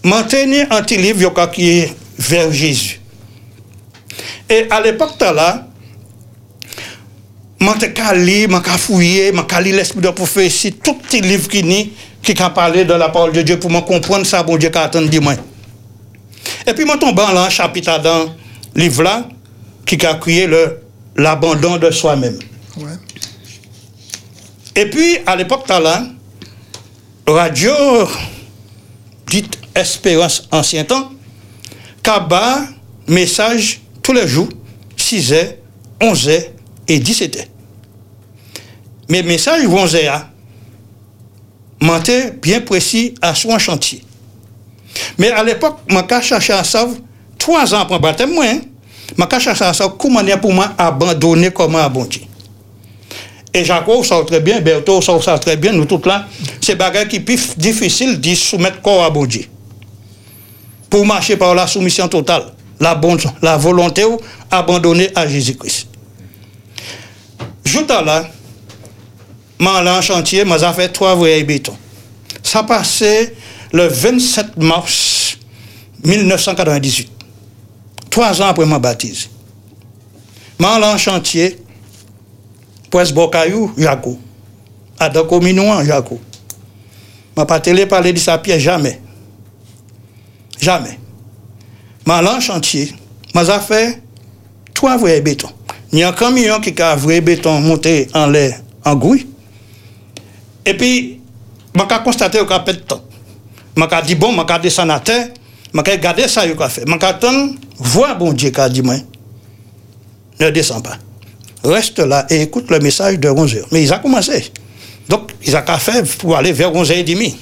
Maintenir 0.03 0.67
un 0.71 0.81
petit 0.81 0.97
livre 0.97 1.51
qui 1.51 1.69
est 1.69 1.93
vers 2.17 2.51
Jésus. 2.51 2.99
Et 4.49 4.65
à 4.69 4.81
l'époque 4.81 5.19
là, 5.21 5.67
je 7.61 7.65
suis 7.65 8.25
lire, 8.25 8.49
je 8.49 8.77
fouiller, 8.77 9.31
je 9.31 9.61
lire 9.61 9.75
l'esprit 9.75 10.01
de 10.01 10.09
prophétie, 10.09 10.73
tout 10.73 10.95
petit 10.95 11.21
livre 11.21 11.47
qui 11.47 11.93
qui 12.21 12.41
a 12.41 12.49
parlé 12.49 12.83
de 12.85 12.93
la 12.93 13.09
parole 13.09 13.31
de 13.31 13.41
Dieu 13.41 13.59
pour 13.59 13.69
me 13.69 13.81
comprendre 13.81 14.25
ça, 14.25 14.41
bon 14.43 14.57
Dieu 14.57 14.69
qui 14.69 14.77
attend 14.77 15.01
de 15.01 15.19
moi. 15.19 15.35
Et 16.69 16.73
puis, 16.73 16.85
je 16.87 16.97
tombe 16.99 17.15
dans 17.15 17.35
un 17.35 17.49
chapitre 17.49 17.99
dans 17.99 18.25
le 18.75 18.81
livre 18.81 19.01
là, 19.01 19.27
qui 19.87 20.05
a 20.05 20.13
créé 20.13 20.47
l'abandon 21.15 21.77
de 21.77 21.89
soi-même. 21.89 22.37
Ouais. 22.77 22.91
Et 24.75 24.85
puis, 24.85 25.17
à 25.25 25.35
l'époque, 25.35 25.67
là, 25.67 26.03
radio, 27.25 27.73
dite 29.25 29.57
Espérance 29.73 30.47
Ancien 30.51 30.83
Temps, 30.83 31.11
Kaba, 32.03 32.59
message 33.07 33.81
tous 34.03 34.13
les 34.13 34.27
jours, 34.27 34.49
6h, 34.95 35.55
11h 35.99 36.43
et 36.87 36.99
17h. 36.99 37.47
Mais 39.09 39.23
message 39.23 39.63
11h, 39.63 40.23
mentait 41.81 42.29
bien 42.39 42.61
précis 42.61 43.15
à 43.23 43.33
son 43.33 43.57
chantier. 43.57 44.03
Mais 45.17 45.31
à 45.31 45.43
l'époque, 45.43 45.77
je 45.89 46.21
cherché 46.21 46.53
à 46.53 46.63
savoir, 46.63 46.97
trois 47.37 47.73
ans 47.73 47.79
après 47.79 47.99
baptême, 47.99 48.33
moi, 48.33 48.45
je 49.31 49.39
cherché 49.39 49.63
à 49.63 49.73
savoir 49.73 49.97
comment 49.97 50.21
pour 50.41 50.53
moi 50.53 50.71
abandonner 50.77 51.51
comment 51.51 51.79
abandonner. 51.79 52.27
Et 53.53 53.65
Jacob 53.65 54.05
ça 54.05 54.21
très 54.25 54.39
bien, 54.39 54.59
Berthaud 54.61 55.01
ça 55.01 55.39
très 55.39 55.57
bien, 55.57 55.71
nous 55.73 55.85
tous 55.85 56.05
là, 56.05 56.27
c'est 56.61 56.75
bagage 56.75 57.07
qui 57.07 57.15
est 57.17 57.57
difficile 57.57 58.19
de 58.19 58.35
soumettre 58.35 58.81
corps 58.81 59.03
à 59.03 59.09
bon 59.09 59.25
Dieu. 59.25 59.45
Pour 60.89 61.05
marcher 61.05 61.35
par 61.35 61.55
la 61.55 61.65
soumission 61.65 62.07
totale, 62.07 62.43
la, 62.79 62.95
bonne, 62.95 63.19
la 63.41 63.57
volonté 63.57 64.03
abandonnée 64.51 65.09
à 65.15 65.27
Jésus-Christ. 65.27 65.87
Jouta 67.65 68.01
là, 68.01 68.27
allé 69.67 69.89
en 69.89 70.01
chantier, 70.01 70.43
j'ai 70.45 70.73
fait 70.73 70.89
trois 70.89 71.15
voyages 71.15 71.45
béton. 71.45 71.75
Ça 72.43 72.63
passait 72.63 73.35
le 73.71 73.87
27 73.87 74.57
mars 74.57 75.37
1998. 76.03 77.11
Trois 78.09 78.41
ans 78.41 78.47
après 78.47 78.65
ma 78.65 78.79
baptise. 78.79 79.29
allé 80.63 80.85
en 80.85 80.97
chantier, 80.97 81.59
Pwes 82.89 83.13
Bokayou, 83.13 83.71
Jaco. 83.77 84.17
Adako 84.99 85.39
Minouan, 85.39 85.83
Jaco. 85.85 86.19
Ma 87.37 87.45
pas 87.45 87.59
télé 87.59 87.85
de 87.85 88.17
sa 88.17 88.37
pièce 88.37 88.61
jamais. 88.61 88.99
Jamais. 90.59 90.99
Ma 92.05 92.21
en 92.21 92.39
chantier, 92.39 92.93
ma 93.33 93.45
fait 93.59 94.01
trois 94.73 94.97
vrais 94.97 95.21
béton. 95.21 95.49
Il 95.91 95.99
y 95.99 96.03
a 96.03 96.09
un 96.09 96.13
camion 96.13 96.59
qui 96.59 96.79
a 96.81 96.95
vrai 96.95 97.21
béton 97.21 97.59
monté 97.61 98.07
en 98.13 98.27
l'air, 98.27 98.61
en 98.83 98.95
grouille. 98.95 99.27
Et 100.65 100.73
puis, 100.75 101.21
je 101.75 101.81
a 101.81 101.99
constaté 101.99 102.39
qu'il 102.39 102.51
a 102.51 102.59
pas 102.59 102.73
de 102.73 102.79
temps. 102.79 103.03
Je 103.87 103.95
a 103.95 104.01
dit, 104.01 104.15
bon, 104.15 104.33
je 104.33 104.53
a 104.53 104.59
descendu 104.59 104.91
à 104.91 104.99
terre, 104.99 105.27
je 105.73 105.79
a 105.79 105.83
regardé 105.83 106.27
ça, 106.27 106.41
a 106.41 106.69
fait. 106.69 106.83
Je 106.85 107.89
vois 107.89 108.13
bon 108.15 108.33
Dieu 108.33 108.49
qui 108.49 108.69
dit, 108.69 108.81
moi, 108.81 108.95
ne 110.39 110.49
descends 110.49 110.81
pas 110.81 110.97
reste 111.63 111.99
là 111.99 112.25
et 112.29 112.43
écoute 112.43 112.69
le 112.69 112.79
message 112.79 113.19
de 113.19 113.29
11h. 113.29 113.63
Mais 113.71 113.83
ils 113.83 113.93
ont 113.93 113.99
commencé. 113.99 114.51
Donc, 115.07 115.31
ils 115.45 115.55
ont 115.55 115.77
faire 115.79 116.03
pour 116.17 116.35
aller 116.37 116.51
vers 116.51 116.71
11h30. 116.71 117.35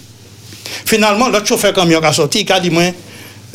Finalement, 0.85 1.29
l'autre 1.29 1.45
chauffeur 1.45 1.73
camion 1.73 1.99
qui 1.99 2.05
a 2.05 2.13
sorti, 2.13 2.41
il 2.41 2.51
a 2.51 2.59
dit, 2.59 2.69
moi, 2.69 2.83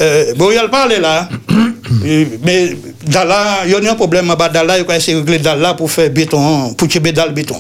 euh, 0.01 0.35
bon, 0.35 0.51
il 0.51 0.71
parle 0.71 0.95
là. 0.95 1.29
mais 2.43 2.77
là, 3.13 3.63
il 3.65 3.71
y 3.71 3.75
a 3.89 3.93
un 3.93 3.95
problème 3.95 4.27
là 4.27 4.49
Dalla, 4.49 4.79
il 4.79 4.91
a 4.91 4.97
essayé 4.97 5.17
de 5.17 5.21
régler 5.21 5.39
Dalla 5.39 5.75
pour 5.75 5.91
faire 5.91 6.11
béton, 6.11 6.75
pour 6.75 6.89
tirer 6.89 7.13
dans 7.13 7.27
le 7.27 7.33
béton. 7.33 7.57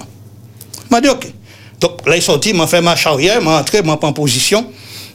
Je 0.90 1.00
dit, 1.00 1.08
ok. 1.08 1.26
Donc 1.80 2.06
là, 2.06 2.14
il 2.16 2.18
est 2.18 2.22
sorti, 2.22 2.52
m'a 2.52 2.66
fait 2.66 2.80
ma 2.80 2.94
arrière, 3.04 3.42
m'a 3.42 3.58
entré, 3.60 3.82
m'a 3.82 3.98
en 4.00 4.12
position. 4.12 4.66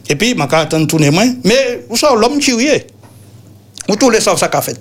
Et 0.10 0.16
puis, 0.16 0.34
m'a 0.34 0.46
attendu 0.46 0.88
tourner 0.88 1.12
main. 1.12 1.34
Mais, 1.44 1.86
vous 1.90 1.98
savez, 1.98 2.20
l'homme 2.20 2.40
tiré. 2.40 2.88
Vous 3.88 3.96
tous 3.96 4.10
les 4.10 4.20
savez 4.20 4.38
ça 4.38 4.48
qu'a 4.48 4.62
fait. 4.62 4.80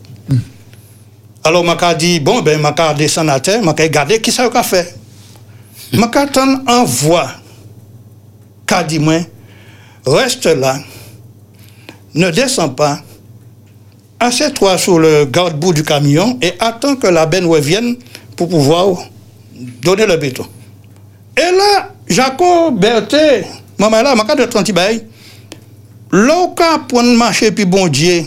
Alors, 1.45 1.65
je 1.65 1.95
dit, 1.97 2.21
bon, 2.21 2.43
ben, 2.43 2.61
je 2.61 2.95
descendre 2.95 3.33
à 3.33 3.41
terre, 3.41 3.61
je 3.63 3.83
regarder 3.83 4.21
qui 4.21 4.33
ça 4.33 4.51
a 4.53 4.63
fait. 4.63 4.95
Je 5.93 5.99
en 6.67 6.85
voix. 6.85 7.31
Je 8.69 8.83
dit, 8.85 8.99
moi, 8.99 9.21
reste 10.05 10.47
là, 10.47 10.79
ne 12.15 12.31
descends 12.31 12.71
pas, 12.71 13.01
assieds-toi 14.19 14.79
sur 14.79 14.99
le 14.99 15.25
garde-bout 15.27 15.73
du 15.73 15.83
camion 15.83 16.39
et 16.43 16.55
attends 16.59 16.97
que 16.97 17.07
la 17.07 17.27
benne 17.27 17.47
revienne 17.47 17.97
pour 18.37 18.49
pouvoir 18.49 18.97
donner 19.83 20.07
le 20.07 20.17
béton. 20.17 20.47
Et 21.37 21.57
là, 21.57 21.91
Jacob 22.09 22.79
Berthe, 22.81 23.45
maman 23.79 24.03
là, 24.03 24.15
je 24.15 24.35
de 24.35 24.45
30 24.45 24.73
bail, 26.11 26.27
l'oka 26.27 26.81
pour 26.89 27.03
marcher 27.03 27.51
puis 27.51 27.65
bon 27.65 27.89
Dieu, 27.89 28.27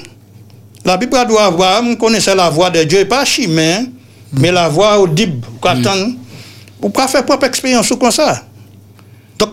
la 0.86 0.98
Bible 0.98 1.18
doit 1.28 1.46
avoir, 1.46 1.84
on 1.84 1.96
connaissait 1.96 2.36
la 2.36 2.50
voix 2.50 2.70
de 2.70 2.84
Dieu, 2.84 3.06
pas 3.08 3.26
chimère, 3.26 3.82
mais 4.34 4.52
la 4.52 4.70
voix 4.70 5.00
audible, 5.00 5.46
mm. 5.64 6.16
Vous 6.82 6.90
pouvez 6.90 7.08
faire 7.08 7.26
propre 7.26 7.46
expérience 7.46 7.92
comme 8.00 8.12
ça. 8.12 8.44
Donc, 9.38 9.52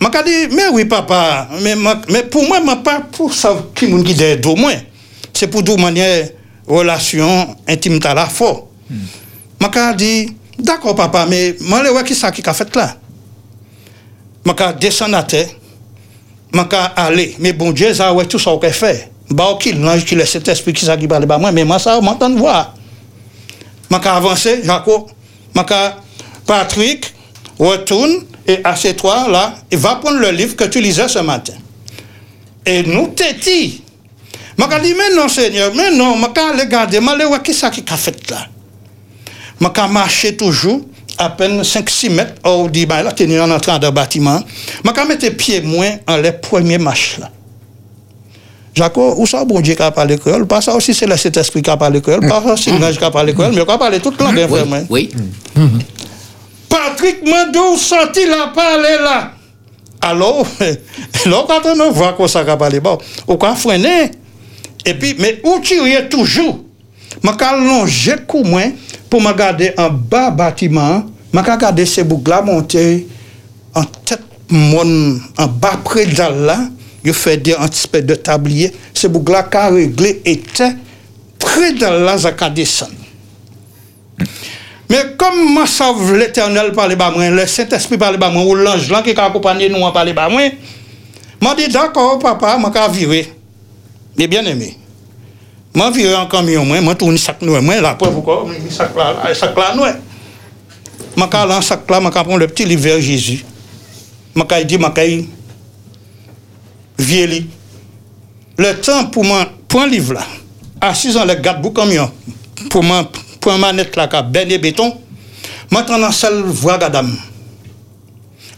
je 0.00 0.24
dit, 0.24 0.54
mais 0.54 0.68
oui, 0.72 0.84
papa, 0.86 1.48
mais, 1.60 1.74
mais 2.08 2.22
pour 2.22 2.46
moi, 2.46 2.58
je 2.66 2.74
pas 2.82 3.00
pour 3.00 3.32
ça 3.32 3.54
qui 3.74 3.86
me 3.86 4.02
dit 4.02 4.14
de 4.14 4.58
moi. 4.58 4.72
C'est 5.32 5.46
pour 5.46 5.62
de 5.62 5.74
manière 5.74 6.30
relation 6.66 7.54
intime 7.68 8.00
à 8.04 8.14
la 8.14 8.26
fois. 8.26 8.68
Je 8.90 9.66
mm. 9.66 9.96
dit, 9.96 10.34
d'accord, 10.58 10.94
papa, 10.94 11.26
mais 11.28 11.56
je 11.58 11.94
vais 11.94 12.04
qui 12.04 12.14
ça 12.14 12.32
qui 12.32 12.42
a 12.48 12.54
fait 12.54 12.74
là? 12.74 12.96
Je 14.44 14.72
descendre 14.80 15.16
à 15.16 15.22
terre, 15.22 15.48
je 16.54 16.60
aller, 16.96 17.36
mais 17.38 17.52
bon 17.52 17.72
Dieu, 17.72 17.94
ça 17.94 18.14
tout 18.28 18.38
ça 18.38 18.56
qu'il 18.60 18.70
fait. 18.70 19.10
Bah 19.30 19.56
qui 19.58 19.72
l'ange 19.72 20.04
qui 20.04 20.14
laisse 20.14 20.30
cet 20.30 20.48
esprit 20.48 20.72
qui 20.72 20.84
s'agit 20.84 21.08
parler 21.08 21.26
moi 21.26 21.50
mais 21.52 21.64
moi 21.64 21.78
ça 21.78 21.98
m'entend 22.00 22.34
voir. 22.34 22.74
M'a 23.90 23.98
avancé 23.98 24.60
Jacob 24.62 25.06
m'a 25.54 25.64
Patrick 26.46 27.14
retourne 27.58 28.24
et 28.46 28.60
assieds-toi 28.62 29.28
là 29.28 29.54
et 29.70 29.76
va 29.76 29.96
prendre 29.96 30.18
le 30.18 30.30
livre 30.30 30.54
que 30.54 30.64
tu 30.64 30.80
lisais 30.80 31.08
ce 31.08 31.20
matin. 31.20 31.54
Et 32.66 32.82
nous 32.82 33.08
t'étis 33.08 33.82
m'a 34.58 34.66
dit 34.80 34.94
mais 34.94 35.14
non 35.16 35.28
Seigneur 35.28 35.72
mais 35.74 35.90
non 35.90 36.16
m'a 36.16 36.28
regarder 36.28 37.00
m'a 37.00 37.16
le 37.16 37.38
qui 37.42 37.54
ça 37.54 37.70
qui 37.70 37.82
a 37.88 37.96
fait 37.96 38.30
là. 38.30 38.48
M'a 39.60 39.88
marché 39.88 40.36
toujours 40.36 40.82
à 41.18 41.30
peine 41.30 41.62
5-6 41.62 42.10
mètres 42.10 42.34
hors 42.44 42.68
du 42.68 42.86
là 42.86 43.12
tenu 43.12 43.40
en 43.40 43.50
entrant 43.50 43.78
dans 43.78 43.88
le 43.88 43.92
bâtiment 43.92 44.42
m'a 44.84 45.04
mettre 45.04 45.28
pied 45.36 45.60
moins 45.60 45.96
en 46.06 46.16
les 46.16 46.32
premiers 46.32 46.78
marches 46.78 47.18
là 47.18 47.30
Jaco, 48.74 49.14
où 49.18 49.26
ça, 49.26 49.44
bon 49.44 49.60
Dieu 49.60 49.74
qui 49.74 49.82
a 49.82 49.90
parlé 49.90 50.18
créole 50.18 50.46
Pas 50.46 50.62
ça 50.62 50.74
aussi, 50.74 50.94
c'est 50.94 51.06
le 51.06 51.16
Saint-Esprit 51.16 51.60
qui 51.60 51.68
a 51.68 51.76
parlé 51.76 52.00
créole. 52.00 52.26
Pas 52.26 52.42
ça, 52.42 52.56
c'est 52.56 52.78
l'ange 52.78 52.96
qui 52.96 53.04
a 53.04 53.10
parlé 53.10 53.34
créole, 53.34 53.52
mais 53.54 53.64
qui 53.64 53.70
a 53.70 53.78
parlé 53.78 54.00
toute 54.00 54.18
langue, 54.20 54.34
oui, 54.34 54.48
frère. 54.48 54.84
Oui. 54.88 55.10
Patrick 56.68 57.22
Mandou 57.22 57.76
sorti 57.76 58.24
la 58.24 58.46
parler 58.48 58.96
là. 59.02 59.32
Alors, 60.00 60.46
là, 61.26 61.44
quand 61.46 61.60
on 61.78 61.90
voit 61.92 62.14
quoi 62.14 62.28
ça 62.28 62.40
a 62.40 62.56
parlé, 62.56 62.80
bon, 62.80 62.98
on 63.28 63.36
va 63.36 63.54
freiner. 63.54 64.10
Et 64.84 64.94
puis, 64.94 65.14
mais 65.18 65.40
où 65.44 65.60
tu 65.60 65.74
es 65.74 66.08
toujours? 66.08 66.64
Ma 67.22 67.34
ka 67.38 67.52
lonje 67.54 68.16
kou 68.26 68.42
mwen 68.46 68.74
pou 69.10 69.22
ma 69.22 69.32
gade 69.36 69.70
an 69.78 69.94
ba 70.10 70.28
batiman, 70.34 71.06
ma 71.32 71.44
ka 71.46 71.56
gade 71.60 71.86
se 71.86 72.02
bouk 72.06 72.26
la 72.30 72.40
monte 72.42 72.82
an 73.78 73.86
tet 74.06 74.24
moun, 74.50 75.20
an 75.38 75.52
ba 75.62 75.76
predal 75.84 76.40
la, 76.48 76.58
yo 77.06 77.14
fè 77.16 77.36
de 77.38 77.54
an 77.54 77.70
tispe 77.70 78.02
de 78.04 78.16
tabliye, 78.18 78.72
se 78.94 79.10
bouk 79.10 79.30
la 79.32 79.44
ka 79.46 79.68
regle 79.72 80.16
ete 80.28 80.72
predal 81.42 82.02
la 82.06 82.18
zaka 82.20 82.50
desan. 82.52 82.90
Men 84.92 85.14
kom 85.16 85.38
ma 85.54 85.64
sav 85.70 86.02
l'Eternel 86.18 86.74
pale 86.76 86.98
ba 87.00 87.12
mwen, 87.14 87.38
le 87.38 87.46
Saint-Esprit 87.48 88.02
pale 88.02 88.20
ba 88.20 88.28
mwen, 88.34 88.44
ou 88.44 88.58
l'anj 88.58 88.90
lan 88.92 89.06
ki 89.06 89.14
ka 89.16 89.30
akopanye 89.30 89.70
nou 89.72 89.86
an 89.86 89.94
pale 89.94 90.12
ba 90.16 90.28
mwen, 90.32 90.58
ma 91.40 91.54
di 91.56 91.70
dako 91.72 92.18
papa, 92.20 92.58
ma 92.60 92.74
ka 92.74 92.90
vire. 92.92 93.24
Ni 94.18 94.26
bien 94.28 94.44
eme. 94.44 94.81
Mwen 95.72 95.92
vire 95.92 96.16
an 96.18 96.28
kamyon 96.28 96.66
mwen, 96.68 96.84
mwen 96.84 96.96
touni 97.00 97.18
sak 97.18 97.40
noue 97.40 97.60
mwen, 97.64 97.80
la 97.80 97.94
pou 97.96 98.12
voko, 98.12 98.42
mwen 98.50 98.68
sak 98.72 98.96
la, 98.96 99.14
sak 99.36 99.56
la 99.56 99.70
noue. 99.72 99.92
Mwen 101.16 101.30
ka 101.32 101.46
lan 101.48 101.64
sak 101.64 101.88
la, 101.88 102.00
mwen 102.04 102.12
ka 102.12 102.24
pon 102.26 102.40
le 102.40 102.48
pti 102.50 102.66
li 102.68 102.76
ver 102.76 103.00
Jezu. 103.00 103.38
Mwen 104.36 104.48
ka 104.48 104.58
yi 104.60 104.66
di, 104.68 104.76
mwen 104.80 104.92
ka 104.92 105.04
yi 105.06 105.22
vie 107.00 107.24
li. 107.30 107.40
Le 108.60 108.74
tan 108.84 109.08
pou 109.14 109.24
mwen 109.24 109.48
pon 109.72 109.88
liv 109.88 110.10
la, 110.12 110.26
asizan 110.84 111.24
le 111.28 111.38
gat 111.40 111.62
bou 111.64 111.72
kamyon, 111.72 112.12
pou 112.68 112.84
mwen 112.84 113.08
pon 113.40 113.60
manet 113.62 113.96
la 113.96 114.10
ka 114.12 114.20
benye 114.20 114.58
beton, 114.60 114.92
mwen 115.72 115.88
tan 115.88 116.04
nan 116.04 116.12
sel 116.12 116.42
vwa 116.50 116.76
gadam. 116.82 117.08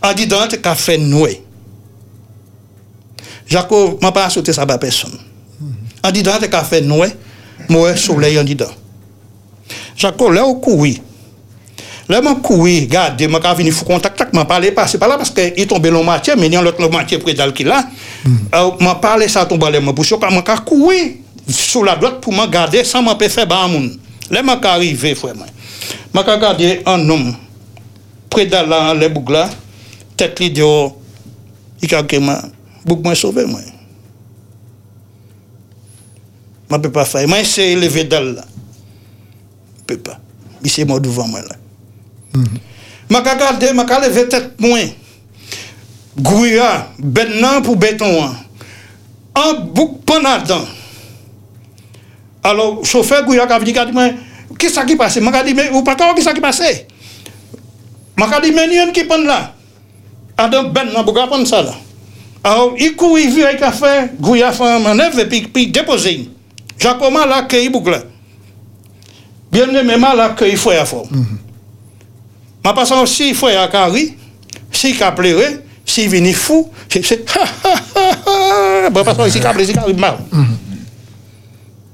An 0.02 0.18
di 0.18 0.26
dan 0.26 0.50
te 0.50 0.58
ka 0.58 0.74
fe 0.74 0.98
noue. 0.98 1.38
Jako, 3.54 3.84
mwen 4.02 4.16
pa 4.16 4.26
asote 4.26 4.50
sa 4.56 4.66
ba 4.66 4.80
peson. 4.82 5.14
An 6.04 6.12
didan 6.12 6.40
te 6.42 6.50
ka 6.52 6.60
fe 6.66 6.82
nouè, 6.84 7.08
mouè 7.70 7.94
souley 7.96 8.36
an 8.40 8.48
didan. 8.48 8.72
Jako 9.96 10.28
oh, 10.28 10.34
lè 10.34 10.42
ou 10.44 10.58
koui. 10.60 10.98
Lè 12.10 12.20
man 12.20 12.42
koui, 12.44 12.82
gade, 12.90 13.28
man 13.32 13.40
ka 13.40 13.54
vini 13.56 13.72
fou 13.72 13.88
kontak 13.88 14.16
tak, 14.18 14.34
man 14.36 14.44
pale 14.48 14.74
pase 14.76 14.98
pa 15.00 15.08
la, 15.08 15.16
paske 15.16 15.46
yi 15.56 15.64
tombe 15.68 15.88
lon 15.92 16.04
matye, 16.04 16.36
men 16.36 16.52
yon 16.52 16.66
lot 16.66 16.80
lon 16.82 16.92
matye 16.92 17.16
pre 17.22 17.32
dal 17.36 17.54
ki 17.56 17.64
la, 17.64 17.80
mm. 17.80 18.40
uh, 18.52 18.74
man 18.84 18.98
pale 19.00 19.28
sa 19.32 19.46
tombe 19.48 19.70
lè 19.72 19.80
man 19.80 19.96
pousyo, 19.96 20.18
man 20.20 20.44
ka 20.44 20.58
koui 20.66 21.22
sou 21.48 21.84
la 21.86 21.96
dot 22.00 22.20
pou 22.24 22.34
man 22.36 22.50
gade, 22.52 22.84
san 22.84 23.04
man 23.06 23.16
pe 23.20 23.30
fe 23.32 23.46
ba 23.48 23.62
amoun. 23.64 23.88
Lè 24.28 24.44
man 24.44 24.60
ka 24.60 24.74
arrive 24.76 25.14
fwe 25.16 25.32
man. 25.38 25.48
Man 26.12 26.26
ka 26.28 26.36
gade 26.42 26.82
an 26.90 27.06
nom, 27.08 27.30
pre 28.28 28.44
dal 28.50 28.68
la, 28.68 28.90
lè 28.92 29.08
boug 29.08 29.32
la, 29.32 29.46
tet 30.20 30.36
li 30.44 30.52
diyo, 30.52 30.68
yi 31.80 31.88
kage 31.88 32.20
man, 32.20 32.52
boug 32.84 33.06
man 33.06 33.16
sove 33.16 33.48
man. 33.48 33.73
Mwen 36.68 36.80
pe 36.84 36.90
pa 36.92 37.04
fay. 37.04 37.26
Mwen 37.26 37.44
se 37.44 37.72
eleve 37.72 38.04
dal 38.08 38.32
la. 38.38 38.44
Pe 39.86 39.98
pa. 40.00 40.18
Mi 40.62 40.72
se 40.72 40.84
mwen 40.84 41.02
duvan 41.02 41.28
mwen 41.30 41.44
la. 41.48 41.56
Mm-hmm. 42.34 42.60
Mwen 43.10 43.24
ka 43.24 43.34
gade, 43.40 43.72
mwen 43.72 43.88
ka 43.88 44.00
leve 44.00 44.26
tet 44.32 44.54
mwen. 44.62 44.92
Gouya, 46.14 46.70
bet 46.98 47.34
nan 47.40 47.62
pou 47.66 47.76
beton 47.76 48.16
an. 48.22 48.36
An 49.34 49.64
bouk 49.74 50.00
panadan. 50.06 50.64
Alo, 52.44 52.82
chofer 52.86 53.24
Gouya 53.26 53.48
ka 53.50 53.58
vini 53.58 53.74
gade 53.76 53.92
mwen, 53.92 54.18
ki 54.58 54.70
sa 54.72 54.86
ki 54.88 54.96
pase? 54.96 55.20
Mwen 55.20 55.34
ka 55.34 55.44
di, 55.44 55.56
ou 55.72 55.84
pa 55.86 55.96
kawa 55.98 56.16
ki 56.16 56.24
sa 56.24 56.34
ki 56.36 56.44
pase? 56.44 56.70
Mwen 58.16 58.30
ka 58.30 58.40
di, 58.40 58.54
meni 58.54 58.80
yon 58.80 58.94
ki 58.94 59.06
pan 59.10 59.26
la. 59.26 59.40
Ah, 60.34 60.48
Adan 60.48 60.72
ben 60.74 60.90
nan 60.90 61.04
bouga 61.06 61.28
pan 61.30 61.44
sa 61.46 61.62
la. 61.62 61.74
Alo, 62.44 62.72
i 62.76 62.90
kou 62.98 63.18
i 63.20 63.28
vi 63.30 63.44
ay 63.46 63.58
ka 63.60 63.70
fe, 63.74 63.92
Gouya 64.18 64.52
fan 64.54 64.82
manev, 64.82 65.18
pi 65.28 65.68
depoze 65.70 66.14
yon. 66.14 66.33
Jacoman 66.84 67.26
l'a 67.26 67.36
accueilli 67.36 67.70
Bougla. 67.70 68.02
Bien-aimé 69.50 69.94
l'a 69.98 70.24
accueilli 70.24 70.56
Frère 70.56 70.86
Fort. 70.86 71.06
Mm 71.10 71.20
-hmm. 71.22 71.38
Ma 72.64 72.72
passant 72.74 73.06
si 73.06 73.32
Frère 73.34 73.70
Kari, 73.70 74.14
si 74.70 74.94
ka 74.94 75.12
pléré, 75.12 75.60
si 75.86 76.06
vini 76.08 76.32
fou, 76.32 76.70
si 76.90 77.02
c'est 77.02 77.24
ha 77.34 77.44
ha 77.64 77.74
ha 77.94 78.04
ha, 78.26 78.90
bon 78.90 79.04
passant 79.04 79.30
si 79.30 79.40
ka 79.40 79.52
pléré, 79.52 79.66
si 79.66 79.72
ka 79.72 79.86
mal. 79.96 80.16
Mm 80.30 80.42
-hmm. 80.42 80.56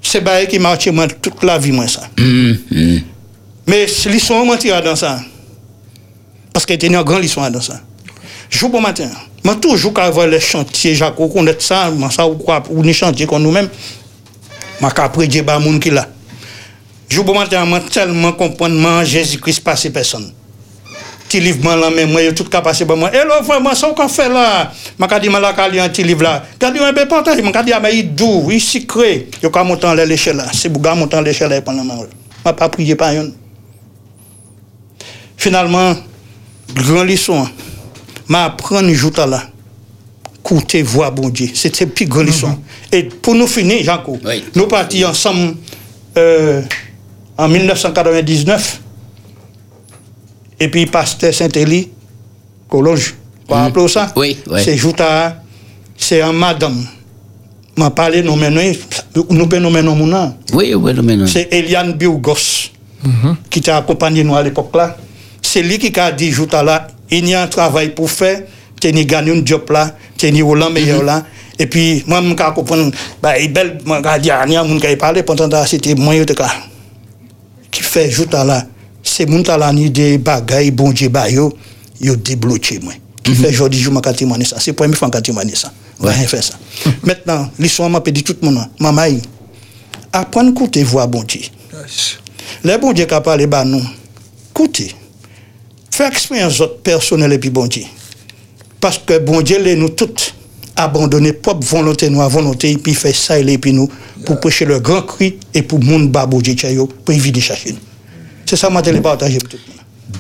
C'est 0.02 0.20
bail 0.25 0.49
qui 0.49 0.59
marche 0.59 0.88
moi 0.88 1.06
toute 1.06 1.42
la 1.44 1.59
vie 1.59 1.73
moi 1.73 1.87
ça. 1.88 2.02
Mm 2.18 2.52
-hmm. 2.73 3.02
Mais 3.66 3.87
ils 4.06 4.20
sont 4.20 4.44
mentir 4.44 4.82
dans 4.82 4.97
ça. 4.97 5.20
Parce 6.52 6.66
qu'il 6.66 6.82
y 6.82 6.87
a 6.87 6.88
une 6.99 7.04
grande 7.04 7.25
histoire 7.25 7.50
dans 7.50 7.62
ça. 7.62 7.80
Jour 8.50 8.70
pour 8.73 8.80
matin, 8.80 9.11
moi 9.44 9.54
toujours 9.54 9.94
qu'avant 9.94 10.26
les 10.26 10.40
chantiers, 10.40 10.94
Jaco, 10.97 11.28
qu'on 11.28 11.47
est 11.47 11.62
ça, 11.62 11.90
moi 11.90 12.11
ça 12.11 12.26
ou 12.26 12.35
quoi, 12.35 12.62
ou 12.70 12.82
les 12.82 12.92
chantiers 12.92 13.26
qu'on 13.26 13.38
nous-mêmes, 13.38 13.70
ma 14.81 14.91
capre 14.91 15.25
Dieu 15.25 15.43
ba 15.43 15.59
moun 15.59 15.79
qui 15.79 15.91
là. 15.91 16.09
Matin, 17.35 17.65
moi 17.65 17.81
tellement 17.81 18.33
comprendre 18.33 19.05
Jésus-Christ 19.05 19.61
passer 19.65 19.91
personne. 19.91 20.33
Ti 21.29 21.41
livre 21.41 21.65
man 21.65 21.81
la 21.81 21.91
même 21.91 22.11
moi 22.11 22.21
tout 22.33 22.45
ka 22.45 22.63
moi. 22.63 22.97
Moi 22.97 23.11
là? 24.29 24.73
Ma 24.99 25.07
ka 25.07 25.19
di 25.19 25.29
ma 25.29 25.41
la 25.41 25.53
ka 25.53 25.69
li 25.69 25.81
un 25.81 25.89
petit 25.89 26.05
livre 26.05 26.23
là. 26.23 26.45
Ka 26.59 26.69
un 26.69 26.93
peu 26.93 27.07
partage, 27.07 27.43
ma 27.43 27.53
ka 27.53 27.62
di 27.62 27.73
mais 27.83 27.99
il 27.99 28.14
doux, 28.14 28.51
il. 28.51 28.61
Yo 29.43 29.51
ka 29.51 29.64
là, 29.64 30.45
c'est 30.53 30.69
bouga 30.69 30.95
monter 30.95 31.21
l'échelle 31.23 31.51
là 31.51 31.61
pendant 31.62 31.85
ma. 31.85 31.95
Pas 32.53 32.69
prier 32.69 32.95
pas 32.95 33.12
yon. 33.12 33.33
Finalement, 35.37 35.97
grand 36.75 37.03
leçon 37.03 37.49
m'apprendre 38.29 38.93
jour 38.93 39.12
là 39.27 39.43
écouter 40.51 40.83
voix 40.83 41.11
bon 41.11 41.29
Dieu 41.29 41.49
c'était 41.55 41.87
plus 41.87 42.07
grande 42.07 42.27
leçon 42.27 42.59
et 42.93 43.05
pour 43.05 43.35
nous 43.35 43.47
finir 43.47 43.83
Jean-Co 43.85 44.19
Oui. 44.25 44.45
nous 44.55 44.67
partis 44.67 45.05
ensemble 45.05 45.55
euh, 46.17 46.63
en 47.39 47.49
1999 47.49 48.81
et 50.59 50.69
puis 50.69 50.87
pasteur 50.87 51.33
Saint-Élie 51.33 51.89
Collonge 52.69 53.15
vous 53.49 53.55
rappelez 53.55 53.89
ça? 53.89 54.13
Oui, 54.17 54.39
oui. 54.49 54.61
c'est 54.65 54.77
jour 54.77 54.95
c'est 55.97 56.21
un 56.23 56.33
madame 56.33 56.87
m'a 57.77 57.91
parlé 57.91 58.23
nous 58.23 58.37
nous 58.37 59.47
pouvons 59.47 59.61
nommer 59.61 59.83
non 59.83 59.97
mon 59.97 60.07
nom. 60.07 60.35
Oui, 60.53 60.75
oui, 60.75 60.93
mais 61.03 61.17
non. 61.17 61.27
c'est 61.27 61.49
Eliane 61.53 61.95
Biogos 61.95 62.71
qui 63.49 63.61
t'a 63.61 63.79
accompagné 63.79 64.23
nous 64.23 64.37
à 64.37 64.43
l'époque 64.43 64.75
là. 64.75 64.97
C'est 65.43 65.63
lui 65.63 65.79
qui 65.79 65.99
a 65.99 66.13
dit, 66.13 66.31
Jouta 66.31 66.63
là, 66.63 66.87
il 67.11 67.27
y 67.29 67.35
a 67.35 67.43
un 67.43 67.47
travail 67.47 67.91
pour 67.95 68.11
faire, 68.11 68.43
Kenny 68.81 69.05
gagne 69.05 69.31
un 69.31 69.45
job 69.45 69.71
là, 69.71 69.95
Kenny 70.16 70.43
au 70.43 70.55
l'an 70.55 70.71
meilleur 70.71 71.01
mhm. 71.01 71.07
là. 71.07 71.25
Et 71.59 71.66
puis, 71.66 72.03
moi, 72.07 72.23
je 72.23 72.33
peux 72.33 72.53
comprendre, 72.55 72.90
bah, 73.23 73.38
il 73.38 73.53
belle, 73.53 73.79
je 73.85 74.19
dis, 74.19 74.29
il 74.29 74.53
y 74.53 74.57
a 74.57 74.62
un 74.62 74.79
qui 74.79 74.97
parle, 74.97 75.23
pendant 75.25 75.66
c'était 75.66 75.95
moi, 75.95 76.14
qui 77.71 77.83
fait 77.83 78.11
jour 78.11 78.27
là. 78.33 78.66
C'est 79.03 79.27
mon 79.27 79.43
talent 79.43 79.75
des 79.75 80.19
bagailles, 80.19 80.71
bon 80.71 80.90
Dieu, 80.90 81.11
bah, 81.11 81.29
yo, 81.29 81.53
yo 82.01 82.16
débloqué, 82.16 82.81
moi. 82.81 82.95
Qui 83.23 83.33
mhm. 83.33 83.37
fait 83.37 83.49
aujourd'hui, 83.49 83.79
je 83.79 83.90
m'en 83.90 84.01
catimane 84.01 84.43
ça. 84.45 84.57
C'est 84.59 84.71
la 84.71 84.75
première 84.75 84.97
fois 84.97 85.11
que 85.11 85.19
je 85.23 85.55
ça. 85.55 85.71
Rien 86.01 86.27
faire 86.27 86.43
ça. 86.43 86.55
Maintenant, 87.03 87.51
l'histoire 87.59 87.90
m'a 87.90 88.01
dit 88.01 88.25
tout 88.25 88.37
le 88.40 88.49
monde, 88.49 88.66
maman, 88.79 89.03
apprendre 90.12 90.55
côté 90.55 90.83
voir 90.83 91.09
bon 91.09 91.23
Dieu. 91.25 91.43
Les 92.64 92.79
bon 92.79 92.93
Dieu 92.93 93.05
qui 93.05 93.21
parlent, 93.23 93.47
bah, 93.47 93.64
nous, 93.66 93.83
écoutez, 94.51 94.95
fais 95.90 96.07
expérience 96.07 96.62
personnelle 96.83 97.35
et 97.35 97.38
puis 97.38 97.51
bon 97.51 97.66
Dieu. 97.66 97.85
Parce 98.81 98.99
que 98.99 99.19
bon 99.19 99.43
Dieu, 99.43 99.59
les 99.62 99.77
nous 99.77 99.90
toutes 99.90 100.35
abandonner 100.77 101.33
propre 101.33 101.66
volonté, 101.66 102.09
nous 102.09 102.23
à 102.23 102.29
volonté, 102.29 102.71
et 102.71 102.79
puis 102.79 102.95
fait 102.95 103.12
ça 103.12 103.38
et 103.38 103.59
puis 103.59 103.73
nous, 103.73 103.88
pour 104.25 104.40
prêcher 104.40 104.64
le 104.64 104.81
grand 104.81 105.03
cri 105.03 105.37
et 105.53 105.62
pour 105.62 105.83
monde 105.83 106.11
bas 106.11 106.27
bon 106.27 106.40
Dieu, 106.40 106.55
pour 107.05 107.14
éviter 107.14 107.40
chercher 107.40 107.73
nous. 107.73 107.79
C'est 108.47 108.57
ça, 108.57 108.71
moi, 108.71 108.83
je 108.85 108.93
partager. 108.99 109.38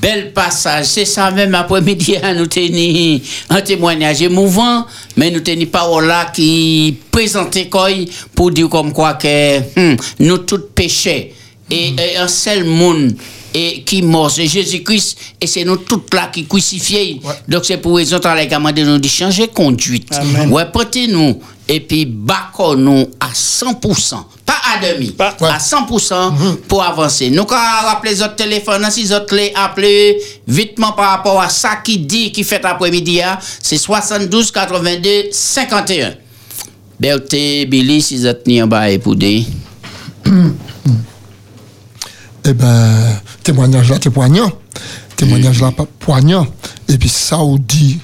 Bel 0.00 0.32
passage, 0.32 0.86
c'est 0.86 1.04
ça 1.04 1.30
même 1.32 1.54
après-midi, 1.54 2.14
hein, 2.22 2.34
nous 2.34 2.46
tenons 2.46 3.20
un 3.50 3.60
témoignage 3.60 4.22
émouvant, 4.22 4.86
mais 5.16 5.32
nous 5.32 5.40
tenons 5.40 5.66
parole 5.66 6.06
là 6.06 6.30
qui 6.32 6.96
présentait 7.10 7.68
quoi 7.68 7.88
pour 8.34 8.52
dire 8.52 8.68
comme 8.68 8.92
quoi 8.92 9.14
que 9.14 9.58
hum, 9.76 9.96
nous 10.20 10.38
tous 10.38 10.62
péchés 10.74 11.34
et, 11.68 11.88
et 11.88 12.16
un 12.16 12.28
seul 12.28 12.64
monde 12.64 13.14
et 13.52 13.82
qui 13.82 14.02
mort, 14.02 14.30
c'est 14.30 14.46
Jésus-Christ 14.46 15.18
et 15.40 15.46
c'est 15.46 15.64
nous 15.64 15.76
tous 15.76 16.02
là 16.12 16.30
qui 16.32 16.46
crucifiés. 16.46 17.20
Donc 17.48 17.64
c'est 17.64 17.78
pour 17.78 17.96
raison 17.96 18.18
les 18.34 18.46
gamins 18.46 18.72
de 18.72 18.82
nous 18.82 18.98
de 18.98 19.08
changer 19.08 19.48
conduite. 19.48 20.08
Amen. 20.14 20.50
Ouais, 20.52 20.66
portez-nous 20.72 21.40
et 21.68 21.80
puis 21.80 22.04
bacons 22.04 22.74
nous 22.76 23.06
à 23.20 23.28
100%, 23.32 24.14
pas 24.46 24.54
à 24.74 24.92
demi, 24.94 25.10
Pas- 25.10 25.36
à 25.40 25.58
100% 25.58 26.56
pour 26.68 26.82
avancer. 26.82 27.30
Nous, 27.30 27.44
quand 27.44 27.56
on 27.82 27.86
rappelle 27.86 28.12
les 28.14 28.22
autres 28.22 28.36
téléphones, 28.36 28.86
si 28.90 29.02
les 29.04 29.12
autres 29.12 29.34
les 29.34 29.52
appelez 29.54 30.16
vitement 30.46 30.92
par 30.92 31.10
rapport 31.10 31.40
à 31.40 31.48
ça 31.48 31.76
qui 31.76 31.98
dit, 31.98 32.32
qui 32.32 32.42
fait 32.44 32.64
après-midi, 32.64 33.22
hein, 33.22 33.38
c'est 33.62 33.78
72 33.78 34.50
82 34.52 35.28
51. 35.32 36.14
Berthe, 36.98 37.30
Billy, 37.68 38.02
si 38.02 38.16
vous 38.16 38.26
êtes 38.26 38.46
en 38.48 38.66
bas 38.66 38.88
des. 39.14 39.44
Eh 42.44 42.52
ben, 42.52 43.20
témoignage 43.42 43.90
là, 43.90 43.96
c'est 44.02 44.10
poignant. 44.10 44.50
Témoignage 45.16 45.60
là, 45.60 45.72
poignant. 45.98 46.46
Et 46.88 46.96
puis, 46.96 47.08
Saoudi, 47.08 48.00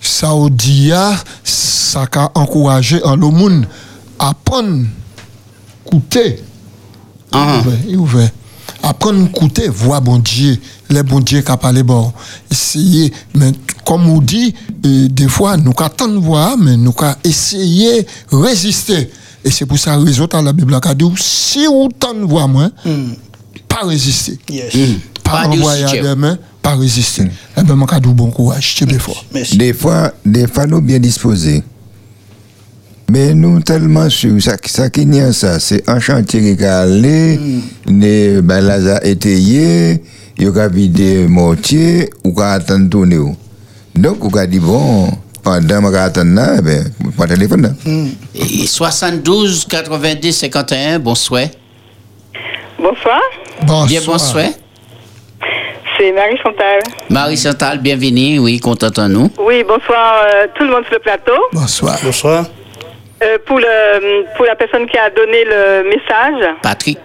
Saoudi, 0.00 0.92
a, 0.92 1.14
ça 1.44 2.06
a 2.14 2.30
encouragé 2.34 3.02
en 3.04 3.16
le 3.16 3.28
monde 3.28 3.66
à 4.18 4.34
prendre, 4.34 4.84
coûter. 5.84 6.42
Ah. 7.32 7.62
il 7.88 7.96
ouvert. 7.96 8.30
Apprendre 8.82 9.22
à 9.22 9.26
écouter, 9.26 9.68
voir 9.68 10.00
bon 10.00 10.18
Dieu, 10.18 10.58
les 10.88 11.02
bons 11.02 11.20
dieux 11.20 11.42
qui 11.42 11.52
parlé 11.56 11.82
bon. 11.82 12.12
Essayer, 12.50 13.12
mais 13.34 13.52
comme 13.84 14.08
on 14.08 14.20
dit, 14.20 14.54
euh, 14.86 15.08
des 15.08 15.28
fois, 15.28 15.56
nous 15.56 15.72
attendons 15.78 16.20
voir, 16.20 16.56
mais 16.56 16.76
nous 16.76 16.94
essayer 17.22 18.06
résister. 18.32 19.10
Et 19.44 19.50
c'est 19.50 19.66
pour 19.66 19.78
ça 19.78 19.96
dans 19.96 20.42
la 20.42 20.52
Bible 20.52 20.74
a 20.74 20.94
dit, 20.94 21.04
si 21.16 21.66
vous 21.66 21.88
tentez 21.98 22.20
voir 22.20 22.48
moi, 22.48 22.70
pas 23.70 23.86
résister. 23.86 24.38
Yes. 24.50 24.74
Pas 25.22 25.44
Pas 25.44 25.48
envoyer 25.48 26.00
à 26.00 26.14
mains, 26.16 26.38
pas 26.60 26.74
résister. 26.74 27.24
Eh 27.56 27.62
bien, 27.62 27.76
je 27.90 27.98
dis 28.00 28.14
bon 28.14 28.30
courage, 28.30 28.74
tu 28.74 28.84
es 28.84 28.98
fort. 28.98 29.24
Merci. 29.32 29.56
Des 29.56 29.72
fois, 29.72 30.12
des 30.26 30.46
fois, 30.46 30.66
nous 30.66 30.80
bien 30.80 30.98
disposés. 30.98 31.62
Mais 33.10 33.34
nous 33.34 33.60
tellement 33.60 34.08
sûrs, 34.08 34.40
ça, 34.40 34.56
ça 34.66 34.88
qui 34.88 35.04
n'y 35.04 35.20
a 35.20 35.32
ça, 35.32 35.58
c'est 35.58 35.88
un 35.88 35.98
chantier 35.98 36.56
qui 36.56 36.64
a 36.64 36.80
allé, 36.80 37.40
ne 37.88 38.40
balaza 38.40 39.04
étayé, 39.04 40.00
il 40.38 40.44
y 40.44 40.58
a 40.58 40.68
vidé 40.68 41.26
mortier, 41.26 42.08
ou 42.24 42.32
qui 42.32 42.42
attendre 42.42 42.88
tourner. 42.88 43.18
ou. 43.18 43.34
Donc, 43.96 44.24
on 44.24 44.28
a 44.38 44.46
dit, 44.46 44.60
bon, 44.60 45.10
pendant 45.42 45.90
que 45.90 45.96
attendre 45.96 46.34
là, 46.34 46.56
eh 46.58 46.62
ben, 46.62 46.92
mon 47.18 47.26
téléphone 47.26 47.62
là. 47.62 47.70
Et 48.34 48.66
72 48.66 49.66
82 49.68 50.30
51, 50.30 51.00
bonsoir. 52.80 53.20
Bonsoir, 53.62 53.86
Bien 53.86 54.00
bonsoir. 54.06 54.44
c'est 55.98 56.12
Marie 56.12 56.36
Chantal. 56.38 56.80
Marie-Chantal, 57.10 57.78
bienvenue. 57.78 58.38
Oui, 58.38 58.58
content 58.58 59.08
nous. 59.08 59.30
Oui, 59.38 59.62
bonsoir 59.64 60.22
euh, 60.24 60.46
tout 60.54 60.64
le 60.64 60.70
monde 60.70 60.84
sur 60.84 60.94
le 60.94 61.00
plateau. 61.00 61.36
Bonsoir. 61.52 61.98
Bonsoir. 62.02 62.44
Euh, 63.22 63.38
pour, 63.46 63.58
le, 63.58 64.24
pour 64.36 64.46
la 64.46 64.56
personne 64.56 64.86
qui 64.86 64.96
a 64.96 65.10
donné 65.10 65.44
le 65.44 65.84
message, 65.84 66.54
Patrick. 66.62 66.98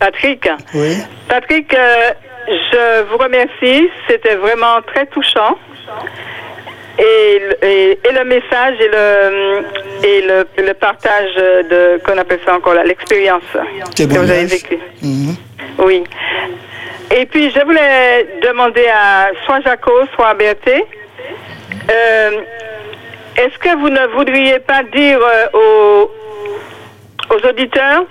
Patrick. 0.00 0.48
Oui. 0.74 0.96
Patrick, 1.28 1.72
euh, 1.72 2.10
je 2.48 3.02
vous 3.10 3.16
remercie. 3.16 3.88
C'était 4.08 4.34
vraiment 4.34 4.82
très 4.92 5.06
touchant. 5.06 5.56
Et, 6.98 7.38
le- 7.40 7.64
et, 7.66 7.90
et 8.08 8.12
le 8.12 8.24
message 8.24 8.76
et 8.80 8.88
le, 8.88 9.64
et 10.06 10.20
le, 10.22 10.46
le 10.64 10.74
partage 10.74 11.34
de, 11.34 12.00
qu'on 12.04 12.16
appelle 12.18 12.38
ça 12.46 12.54
encore 12.54 12.74
là, 12.74 12.84
l'expérience 12.84 13.42
que 13.96 14.02
vous 14.04 14.30
avez 14.30 14.44
vécue. 14.44 14.78
Oui. 15.78 16.04
Et 17.16 17.26
puis, 17.26 17.50
je 17.50 17.60
voulais 17.64 18.26
demander 18.42 18.86
à 18.86 19.30
soit 19.44 19.60
Jaco, 19.62 19.92
soit 20.14 20.34
Berthé, 20.34 20.84
euh, 21.90 22.30
est-ce 23.36 23.58
que 23.58 23.76
vous 23.76 23.88
ne 23.90 24.06
voudriez 24.16 24.60
pas 24.60 24.82
dire 24.84 25.18
euh, 25.20 25.46
aux, 25.52 26.10
aux 27.34 27.48
auditeurs 27.48 28.04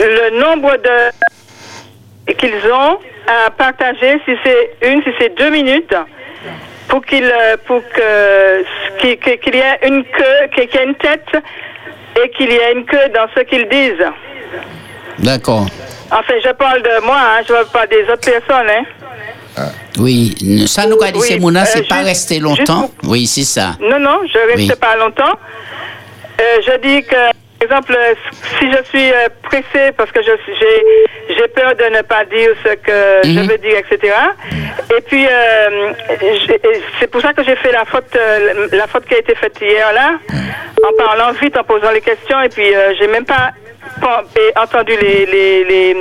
le 0.00 0.40
nombre 0.40 0.76
de 0.78 2.32
qu'ils 2.34 2.54
ont 2.72 2.98
à 3.26 3.50
partager, 3.50 4.20
si 4.26 4.32
c'est 4.44 4.88
une, 4.90 5.02
si 5.02 5.10
c'est 5.18 5.34
deux 5.36 5.50
minutes, 5.50 5.94
pour 6.90 7.04
qu'il 7.06 7.24
euh, 7.24 7.56
pour 7.66 7.80
que 7.88 8.62
qu'il 9.00 9.54
y 9.54 9.58
ait 9.58 9.78
une 9.88 10.04
queue, 10.04 10.40
qu'il 10.54 10.64
y 10.64 10.76
ait 10.76 10.84
une 10.84 10.94
tête 10.96 11.28
et 12.22 12.28
qu'il 12.30 12.50
y 12.50 12.56
ait 12.56 12.72
une 12.74 12.84
queue 12.84 13.08
dans 13.14 13.26
ce 13.34 13.40
qu'ils 13.40 13.66
disent. 13.68 14.06
D'accord. 15.20 15.66
Enfin, 16.12 16.34
je 16.44 16.50
parle 16.52 16.82
de 16.82 17.04
moi, 17.06 17.16
hein, 17.18 17.42
je 17.46 17.52
ne 17.52 17.58
parle 17.62 17.70
pas 17.72 17.86
des 17.86 18.02
autres 18.02 18.30
personnes. 18.30 18.68
Hein. 18.68 18.84
Oui, 19.98 20.34
ça 20.66 20.86
nous 20.86 21.00
a 21.02 21.10
dit 21.10 21.18
Oui, 21.18 21.26
c'est 21.28 21.44
euh, 21.44 21.64
c'est 21.66 21.88
pas 21.88 22.02
resté 22.02 22.38
longtemps. 22.38 22.90
pour- 23.00 23.10
Oui, 23.12 23.26
c'est 23.26 23.42
ça. 23.44 23.76
Non, 23.80 23.98
non, 23.98 24.20
je 24.32 24.38
ne 24.38 24.46
reste 24.46 24.70
Oui. 24.70 24.72
pas 24.80 24.96
longtemps. 24.96 25.38
Euh, 26.40 26.60
je 26.66 26.78
dis 26.80 27.02
que, 27.06 27.16
exemple, 27.60 27.94
euh, 27.96 28.14
si 28.58 28.70
je 28.72 28.82
suis 28.84 29.12
euh, 29.12 29.28
pressée 29.42 29.92
parce 29.96 30.10
que 30.12 30.22
je 30.22 30.30
suis- 30.44 30.54
j'ai 30.60 31.34
j'ai 31.36 31.48
peur 31.48 31.74
de 31.76 31.84
ne 31.96 32.02
pas 32.02 32.24
dire 32.24 32.50
ce 32.64 32.74
que 32.74 33.20
je 33.24 33.40
Mhm. 33.40 33.46
veux 33.48 33.58
dire, 33.58 33.76
etc. 33.78 34.12
Et 34.96 35.00
puis, 35.02 35.26
euh, 35.26 35.92
c'est 36.98 37.06
pour 37.10 37.20
ça 37.20 37.32
que 37.32 37.42
j'ai 37.44 37.56
fait 37.56 37.70
la 37.72 37.84
faute, 37.84 38.14
euh, 38.16 38.66
la 38.72 38.86
faute 38.88 39.06
qui 39.06 39.14
a 39.14 39.18
été 39.18 39.34
faite 39.36 39.56
hier 39.60 39.92
là, 39.92 40.18
en 40.82 40.92
parlant 40.96 41.32
vite, 41.40 41.56
en 41.56 41.64
posant 41.64 41.90
les 41.92 42.00
questions, 42.00 42.40
et 42.42 42.48
puis 42.48 42.74
euh, 42.74 42.94
j'ai 42.98 43.06
même 43.06 43.24
pas 43.24 43.50
entendu 44.56 44.92
les, 45.00 45.26
les, 45.26 45.64
les, 45.64 45.96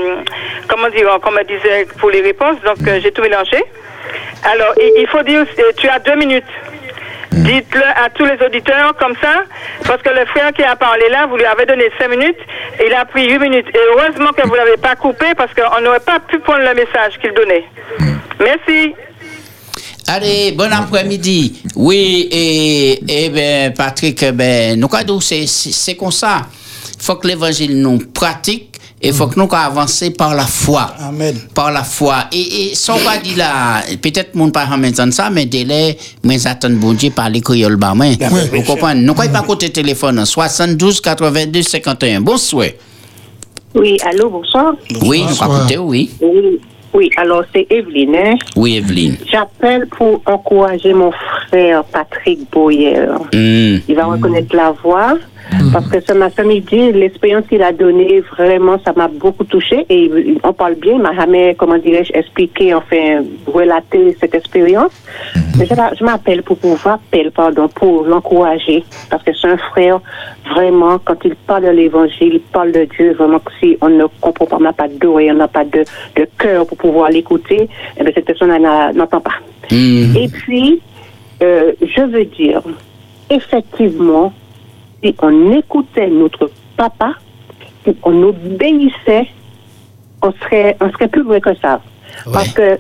comment 0.68 0.90
dire, 0.90 1.08
comme 1.22 1.36
on 1.36 1.40
me 1.40 1.44
disait 1.44 1.86
pour 2.00 2.10
les 2.10 2.22
réponses, 2.22 2.58
donc 2.66 2.78
j'ai 3.02 3.12
tout 3.12 3.22
mélangé. 3.22 3.64
Alors, 4.52 4.74
il, 4.98 5.06
faut 5.08 5.22
dire, 5.24 5.46
tu 5.78 5.88
as 5.90 6.00
deux 6.00 6.16
minutes. 6.16 6.46
Dites-le 7.32 7.84
à 7.84 8.10
tous 8.10 8.26
les 8.26 8.44
auditeurs 8.44 8.96
comme 8.98 9.14
ça, 9.22 9.44
parce 9.86 10.02
que 10.02 10.10
le 10.10 10.26
frère 10.26 10.52
qui 10.52 10.64
a 10.64 10.76
parlé 10.76 11.10
là, 11.10 11.28
vous 11.28 11.38
lui 11.38 11.46
avez 11.46 11.66
donné 11.66 11.86
cinq 12.00 12.10
minutes, 12.10 12.40
et 12.80 12.88
il 12.88 12.94
a 12.94 13.06
pris 13.06 13.30
huit 13.30 13.40
minutes. 13.40 13.68
Et 13.74 13.80
heureusement 13.92 14.32
que 14.32 14.48
vous 14.48 14.56
l'avez 14.56 14.78
pas 14.78 14.96
coupé, 14.96 15.28
parce 15.38 15.52
qu'on 15.54 15.82
n'aurait 15.82 16.00
pas 16.00 16.20
pu 16.20 16.40
prendre 16.40 16.64
le 16.64 16.74
message 16.74 17.20
qu'il 17.22 17.34
donnait. 17.34 17.66
Merci. 18.40 18.94
Allez, 20.08 20.54
bon 20.54 20.72
après-midi. 20.74 21.62
Oui, 21.76 22.28
et, 22.32 23.26
et 23.26 23.30
ben, 23.30 23.74
Patrick, 23.76 24.26
ben, 24.32 24.80
nous, 24.80 25.22
c'est, 25.22 25.96
comme 25.96 26.12
ça. 26.12 26.48
Il 26.98 27.04
faut 27.04 27.16
que 27.16 27.28
l'évangile 27.28 27.80
nous 27.80 28.00
pratique 28.12 28.79
il 29.02 29.14
faut 29.14 29.28
que 29.28 29.40
nous 29.40 29.48
avancer 29.52 30.12
par 30.12 30.36
la 30.36 30.44
foi. 30.46 30.94
Amen. 31.00 31.36
Par 31.56 31.72
la 31.72 31.84
foi. 31.84 32.26
Et, 32.34 32.72
et 32.72 32.76
sans 32.76 32.98
pas 33.00 33.18
dire 33.18 33.38
là, 33.38 33.82
peut-être 34.02 34.36
mon 34.36 34.50
pas 34.50 34.66
entendre 34.66 35.14
ça, 35.14 35.30
mais 35.30 35.46
délai, 35.46 35.98
mais 36.24 36.38
j'attends 36.38 36.70
bon 36.70 36.94
Dieu 36.94 37.10
par 37.12 37.30
les 37.30 37.40
créoles 37.42 37.78
bas 37.78 37.94
main. 37.96 38.14
Vous 38.52 38.62
comprenez? 38.64 39.02
Nous, 39.02 39.14
quoi, 39.14 39.28
pas 39.30 39.42
côté 39.44 39.70
téléphone, 39.70 40.26
72 40.26 41.00
82 41.00 41.62
51. 41.62 42.22
Bonsoir. 42.22 42.68
Oui, 43.76 43.98
allô, 44.04 44.30
bonsoir. 44.30 44.74
Oui, 45.04 45.22
nous 45.22 45.28
Bonsoir. 45.28 45.60
écouter, 45.60 45.78
oui. 45.78 46.10
Oui, 46.22 46.60
oui 46.94 47.10
alors 47.18 47.44
c'est 47.54 47.68
Evelyne. 47.70 48.16
hein. 48.16 48.36
Oui, 48.56 48.78
Evelyne. 48.78 49.16
J'appelle 49.32 49.86
pour 49.88 50.22
encourager 50.26 50.94
mon 50.94 51.12
frère 51.48 51.84
Patrick 51.86 52.40
Boyer. 52.52 53.06
Hmm. 53.34 53.78
Il 53.88 53.96
va 53.96 54.06
reconnaître 54.06 54.56
la 54.56 54.72
voix. 54.84 55.18
Parce 55.74 55.88
que 55.88 56.00
ce 56.00 56.14
matin 56.14 56.44
midi, 56.44 56.92
l'expérience 56.92 57.46
qu'il 57.48 57.62
a 57.62 57.72
donnée, 57.72 58.22
vraiment, 58.22 58.78
ça 58.86 58.94
m'a 58.96 59.08
beaucoup 59.08 59.44
touché. 59.44 59.86
Et 59.90 60.10
on 60.44 60.54
parle 60.54 60.76
bien, 60.76 60.94
il 60.94 61.02
m'a 61.02 61.14
jamais, 61.14 61.56
comment 61.56 61.78
dirais-je, 61.78 62.12
expliqué, 62.14 62.74
enfin, 62.74 63.24
relaté 63.48 64.16
cette 64.20 64.36
expérience. 64.36 64.92
Mais 65.58 65.66
je, 65.66 66.04
m'appelle 66.04 66.44
pour 66.44 66.58
pouvoir, 66.58 67.00
pardon, 67.36 67.68
pour 67.68 68.04
l'encourager. 68.04 68.84
Parce 69.10 69.24
que 69.24 69.32
c'est 69.34 69.48
un 69.48 69.58
frère, 69.58 70.00
vraiment, 70.54 71.00
quand 71.00 71.18
il 71.26 71.36
parle 71.36 71.66
de 71.66 71.70
l'évangile, 71.70 72.36
il 72.36 72.40
parle 72.40 72.72
de 72.72 72.86
Dieu, 72.86 73.14
vraiment, 73.14 73.40
que 73.40 73.52
si 73.60 73.78
on 73.82 73.90
ne 73.90 74.06
comprend 74.22 74.46
pas, 74.46 74.58
on 74.58 74.62
n'a 74.62 74.74
pas 74.74 74.88
d'oreille, 74.88 75.32
on 75.32 75.36
n'a 75.36 75.48
pas 75.48 75.66
de, 75.66 75.84
de 76.16 76.28
cœur 76.38 76.66
pour 76.66 76.78
pouvoir 76.78 77.10
l'écouter, 77.10 77.70
eh 77.98 78.04
bien, 78.04 78.12
cette 78.14 78.26
personne 78.26 78.52
n'entend 78.96 79.22
pas. 79.22 79.36
Hmm. 79.72 80.16
Et 80.16 80.28
puis, 80.30 80.82
euh, 81.42 81.74
je 81.82 82.02
veux 82.02 82.26
dire, 82.26 82.62
effectivement, 83.30 84.34
si 85.04 85.16
on 85.22 85.52
écoutait 85.52 86.10
notre 86.10 86.50
papa, 86.78 87.14
si 87.86 87.96
on 88.04 88.24
obéissait, 88.24 89.28
on 90.22 90.32
serait, 90.34 90.78
on 90.82 90.90
serait 90.92 91.08
plus 91.08 91.24
vrai 91.24 91.42
que 91.42 91.56
ça. 91.56 91.82
Parce 92.34 92.50
que 92.54 92.80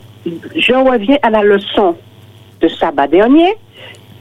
je 0.55 0.73
reviens 0.73 1.17
à 1.21 1.29
la 1.29 1.43
leçon 1.43 1.95
de 2.61 2.67
sabbat 2.67 3.07
dernier, 3.07 3.55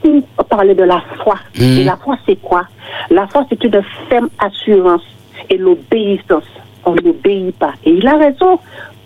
on 0.05 0.43
parlait 0.43 0.75
de 0.75 0.83
la 0.83 1.01
foi. 1.23 1.37
Et 1.59 1.83
la 1.83 1.97
foi, 1.97 2.17
c'est 2.25 2.41
quoi? 2.41 2.63
La 3.09 3.27
foi, 3.27 3.45
c'est 3.49 3.61
une 3.63 3.81
ferme 4.07 4.29
assurance 4.39 5.03
et 5.49 5.57
l'obéissance. 5.57 6.45
On 6.85 6.95
n'obéit 6.95 7.55
pas. 7.57 7.73
Et 7.83 7.91
il 7.91 8.07
a 8.07 8.17
raison. 8.17 8.59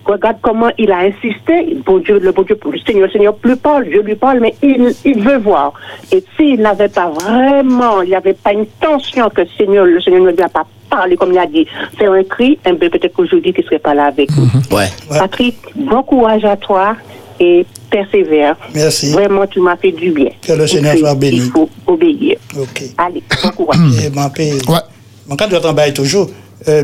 Regarde 0.06 0.38
comment 0.42 0.70
il 0.78 0.92
a 0.92 1.00
insisté. 1.00 1.78
Bon 1.86 2.00
Dieu, 2.00 2.20
le 2.20 2.32
bon 2.32 2.42
Dieu, 2.42 2.58
le 2.70 2.80
Seigneur, 2.80 3.08
le 3.08 3.12
Seigneur 3.12 3.36
lui 3.44 3.56
parle, 3.56 3.86
je 3.90 4.00
lui 4.00 4.16
parle, 4.16 4.40
mais 4.42 4.54
il, 4.62 4.94
il 5.06 5.22
veut 5.22 5.38
voir. 5.38 5.74
Et 6.12 6.24
s'il 6.36 6.62
n'avait 6.62 6.90
pas 6.90 7.10
vraiment, 7.10 8.02
il 8.02 8.10
n'y 8.10 8.16
avait 8.16 8.34
pas 8.34 8.52
une 8.52 8.66
tension 8.82 9.30
que 9.30 9.42
le 9.42 9.48
Seigneur, 9.58 9.86
le 9.86 10.02
Seigneur 10.02 10.22
ne 10.24 10.32
lui 10.32 10.42
a 10.42 10.50
pas 10.50 10.66
parlé, 10.90 11.16
comme 11.16 11.32
il 11.32 11.38
a 11.38 11.46
dit, 11.46 11.66
faire 11.98 12.12
un 12.12 12.24
cri, 12.24 12.60
eh 12.66 12.74
bien, 12.74 12.90
peut-être 12.90 13.14
qu'aujourd'hui, 13.14 13.54
il 13.56 13.62
ne 13.62 13.66
serait 13.66 13.80
pas 13.80 13.94
là 13.94 14.06
avec 14.06 14.30
nous. 14.36 14.46
Ouais. 14.76 14.90
Ouais. 15.10 15.20
Patrick, 15.20 15.56
bon 15.76 16.04
courage 16.04 16.44
à 16.46 16.58
toi 16.58 16.96
et 17.40 17.66
persévère. 17.90 18.58
Merci. 18.76 19.12
Vraiment, 19.12 19.48
tu 19.48 19.60
m'as 19.60 19.78
fait 19.78 19.92
du 19.92 20.12
bien. 20.12 20.30
Que 20.42 20.54
le 20.54 20.68
Seigneur 20.68 20.98
soit 20.98 21.16
béni. 21.16 21.38
Il 21.38 21.52
faut 21.52 21.70
obéir. 21.88 22.38
Ok. 22.60 22.84
Allez, 22.98 23.24
bon 23.42 23.50
courage. 23.52 24.06
Et 24.06 24.10
mon 24.10 24.30
père. 24.30 24.54
Ouais. 24.68 24.80
Mon 25.28 25.36
cas, 25.36 25.48
j'entends 25.50 25.74
bail 25.74 25.94
toujours. 25.94 26.30
Euh, 26.68 26.84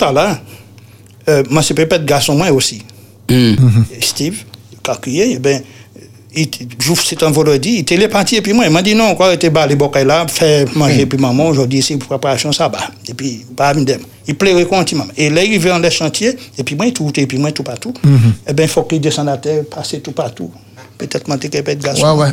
à 0.00 0.12
là, 0.12 0.38
euh, 1.28 1.42
moi, 1.50 1.62
c'est 1.62 1.74
peut-être 1.74 2.04
garçon, 2.04 2.34
moi 2.34 2.50
aussi. 2.50 2.82
Hmm. 3.30 3.54
Steve, 4.00 4.44
calculé, 4.82 5.32
eh 5.34 5.38
ben, 5.38 5.62
c'est 6.34 7.22
un 7.22 7.30
vendredi, 7.30 7.70
il 7.70 7.78
était 7.80 8.08
parti, 8.08 8.36
et 8.36 8.40
puis 8.40 8.52
moi, 8.52 8.64
il 8.66 8.72
m'a 8.72 8.82
dit 8.82 8.94
non, 8.94 9.14
quoi, 9.14 9.30
il 9.30 9.34
était 9.34 9.50
bas, 9.50 9.66
les 9.66 9.76
bocaux 9.76 10.04
là, 10.04 10.26
fait 10.28 10.66
manger, 10.74 11.06
puis 11.06 11.18
maman, 11.18 11.48
aujourd'hui, 11.48 11.82
c'est 11.82 11.96
pour 11.96 12.08
préparation 12.08 12.52
sabbat. 12.52 12.90
Et 13.08 13.14
puis, 13.14 13.44
m'dem. 13.76 14.00
Il 14.26 14.36
pleurait 14.36 14.64
continuellement. 14.64 15.12
Et 15.16 15.30
là, 15.30 15.42
il 15.42 15.58
vient 15.58 15.74
dans 15.74 15.78
les 15.80 15.90
chantiers, 15.90 16.36
et 16.56 16.62
puis 16.62 16.74
moi, 16.74 16.86
il 16.86 16.92
tout, 16.92 17.10
et 17.16 17.26
puis 17.26 17.38
moi, 17.38 17.52
tout 17.52 17.62
partout. 17.62 17.92
Eh 18.48 18.52
ben, 18.52 18.64
il 18.64 18.68
faut 18.68 18.82
qu'il 18.84 19.00
descende 19.00 19.28
à 19.28 19.36
terre, 19.36 19.64
passer 19.70 20.00
tout 20.00 20.12
partout. 20.12 20.50
Peut-être 20.96 21.28
moi, 21.28 21.36
t'es 21.38 21.48
peut-être 21.48 21.82
garçon. 21.82 22.18
Ouais, 22.18 22.28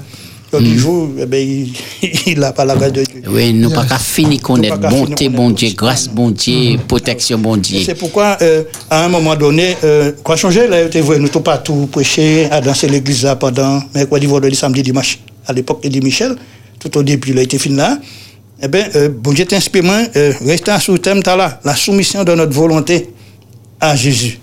ouais. 0.53 0.59
L'autre 0.59 0.77
jour, 0.77 1.09
eh 1.19 1.25
ben, 1.25 1.37
il, 1.39 1.73
il 2.27 2.43
a 2.43 2.51
pas 2.51 2.65
la 2.65 2.75
grâce 2.75 2.91
de 2.93 3.03
Dieu. 3.03 3.21
Oui, 3.27 3.53
nous 3.53 3.69
pas 3.69 3.85
qu'à 3.85 3.97
finir 3.99 4.41
connaître 4.41 4.77
bonté, 4.77 5.29
bon 5.29 5.49
Dieu, 5.51 5.69
grâce, 5.75 6.07
bon 6.07 6.31
Dieu, 6.31 6.77
protection, 6.87 7.37
bon 7.37 7.57
Dieu. 7.57 7.81
C'est 7.85 7.95
pourquoi, 7.95 8.37
euh, 8.41 8.63
à 8.89 9.05
un 9.05 9.09
moment 9.09 9.35
donné, 9.35 9.75
euh, 9.83 10.11
quoi 10.23 10.35
changer, 10.35 10.67
là, 10.67 10.87
tu 10.89 10.99
vois, 11.01 11.17
nous 11.17 11.29
tout 11.29 11.41
partout 11.41 11.87
prêcher, 11.91 12.47
à 12.51 12.61
danser 12.61 12.87
l'église 12.87 13.23
là 13.23 13.35
pendant 13.35 13.81
mercredi, 13.93 14.25
vendredi, 14.25 14.55
samedi, 14.55 14.81
dimanche. 14.83 15.19
À 15.47 15.53
l'époque, 15.53 15.79
Eddie 15.83 16.01
Michel, 16.01 16.35
tout 16.79 16.95
au 16.97 17.03
début, 17.03 17.31
il 17.31 17.39
a 17.39 17.41
été 17.41 17.57
fini 17.57 17.75
là. 17.75 17.97
Eh 18.61 18.67
bien, 18.67 18.87
euh, 18.95 19.09
bon 19.09 19.31
Dieu 19.31 19.45
t'inspire, 19.45 19.83
euh, 20.15 20.33
restez 20.45 20.77
sous 20.81 20.93
le 20.93 20.99
thème, 20.99 21.23
t'as 21.23 21.35
là, 21.35 21.59
la 21.63 21.75
soumission 21.75 22.23
de 22.25 22.33
notre 22.33 22.53
volonté 22.53 23.09
à 23.79 23.95
Jésus. 23.95 24.38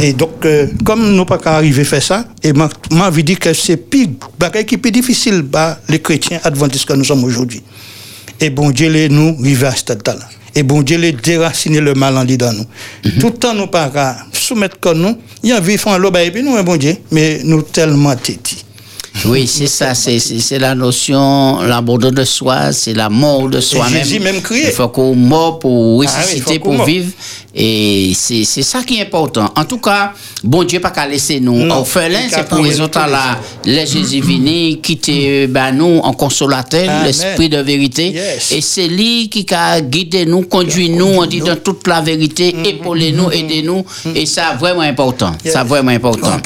Et 0.00 0.12
donc, 0.12 0.44
euh, 0.44 0.66
comme 0.84 1.14
nous 1.14 1.24
pas 1.24 1.38
arriver 1.44 1.82
à 1.82 1.84
faire 1.84 2.02
ça, 2.02 2.24
et 2.42 2.52
m'a 2.52 2.68
m'a 2.90 3.08
envie 3.08 3.22
de 3.22 3.28
dire 3.28 3.38
que 3.38 3.52
c'est 3.52 3.76
pire, 3.76 4.08
qui 4.66 4.74
est 4.74 4.78
plus 4.78 4.90
difficile, 4.90 5.42
bah, 5.42 5.78
les 5.88 6.00
chrétiens 6.00 6.40
adventistes 6.42 6.86
que 6.86 6.94
nous 6.94 7.04
sommes 7.04 7.24
aujourd'hui. 7.24 7.62
Et 8.40 8.50
bon 8.50 8.70
Dieu, 8.70 8.90
les 8.90 9.08
nous, 9.08 9.36
arriver 9.40 9.66
à 9.66 9.72
ce 9.72 9.78
stade-là. 9.78 10.18
Et 10.54 10.62
bon 10.62 10.82
Dieu, 10.82 10.98
les 10.98 11.12
déraciner 11.12 11.80
le 11.80 11.94
mal 11.94 12.16
en 12.16 12.24
dans 12.24 12.52
nous. 12.52 12.66
Tout 13.20 13.28
le 13.28 13.34
temps, 13.34 13.54
nous 13.54 13.66
pas 13.66 14.16
soumettre 14.32 14.80
comme 14.80 14.98
nous. 15.00 15.16
Il 15.42 15.50
y 15.50 15.52
a 15.52 15.58
envie 15.58 15.74
de 15.74 15.80
faire 15.80 15.92
un 15.92 15.98
lobe 15.98 16.16
et 16.16 16.30
puis 16.30 16.42
nous, 16.42 16.60
bon 16.62 16.76
Dieu, 16.76 16.96
mais 17.12 17.40
nous 17.44 17.62
tellement 17.62 18.16
tétis. 18.16 18.65
Oui, 19.24 19.46
c'est 19.46 19.66
ça, 19.66 19.94
c'est- 19.94 20.58
la 20.58 20.74
notion, 20.74 21.60
l'abandon 21.62 22.10
de 22.10 22.24
soi, 22.24 22.72
c'est 22.72 22.94
la 22.94 23.08
mort 23.08 23.48
de 23.48 23.60
soi-même. 23.60 24.04
Jésus 24.04 24.20
même 24.20 24.40
criait. 24.42 24.66
Il 24.68 24.72
faut 24.72 24.88
qu'on 24.88 25.14
meure 25.14 25.58
pour 25.58 26.02
Ah 26.02 26.06
oui, 26.06 26.06
ressusciter, 26.06 26.58
pour 26.58 26.84
vivre. 26.84 27.10
Et 27.58 28.12
c'est 28.14 28.44
ça 28.44 28.82
qui 28.82 28.98
est 28.98 29.02
important. 29.02 29.50
En 29.56 29.64
tout 29.64 29.78
cas, 29.78 30.12
bon 30.44 30.62
Dieu 30.64 30.78
pas 30.78 30.90
qu'à 30.90 31.06
laisser 31.06 31.40
nous 31.40 31.66
orphelins, 31.70 32.28
c'est 32.30 32.46
pour 32.46 32.58
les 32.58 32.80
autres 32.80 32.98
là, 32.98 33.38
les 33.64 33.86
Jésus 33.86 34.20
venus, 34.20 34.76
quitter 34.82 35.46
ben, 35.46 35.72
nous 35.72 35.98
en 36.02 36.12
consolateur, 36.12 37.04
l'esprit 37.04 37.48
de 37.48 37.56
vérité. 37.58 38.10
Yes. 38.10 38.52
Et 38.52 38.60
c'est 38.60 38.88
lui 38.88 39.30
qui 39.30 39.46
a 39.54 39.80
guidé 39.80 40.26
nous, 40.26 40.42
conduit 40.42 40.90
nous, 40.90 41.06
on 41.06 41.24
dit 41.26 41.40
dans 41.40 41.56
toute 41.56 41.86
la 41.86 42.02
vérité, 42.02 42.54
épauler 42.66 43.12
nous, 43.12 43.30
aider 43.30 43.62
nous. 43.62 43.84
Et 44.14 44.26
ça, 44.26 44.54
vraiment 44.60 44.82
important. 44.82 45.32
Yes. 45.42 45.54
Ça, 45.54 45.64
vraiment 45.64 45.92
important. 45.92 46.36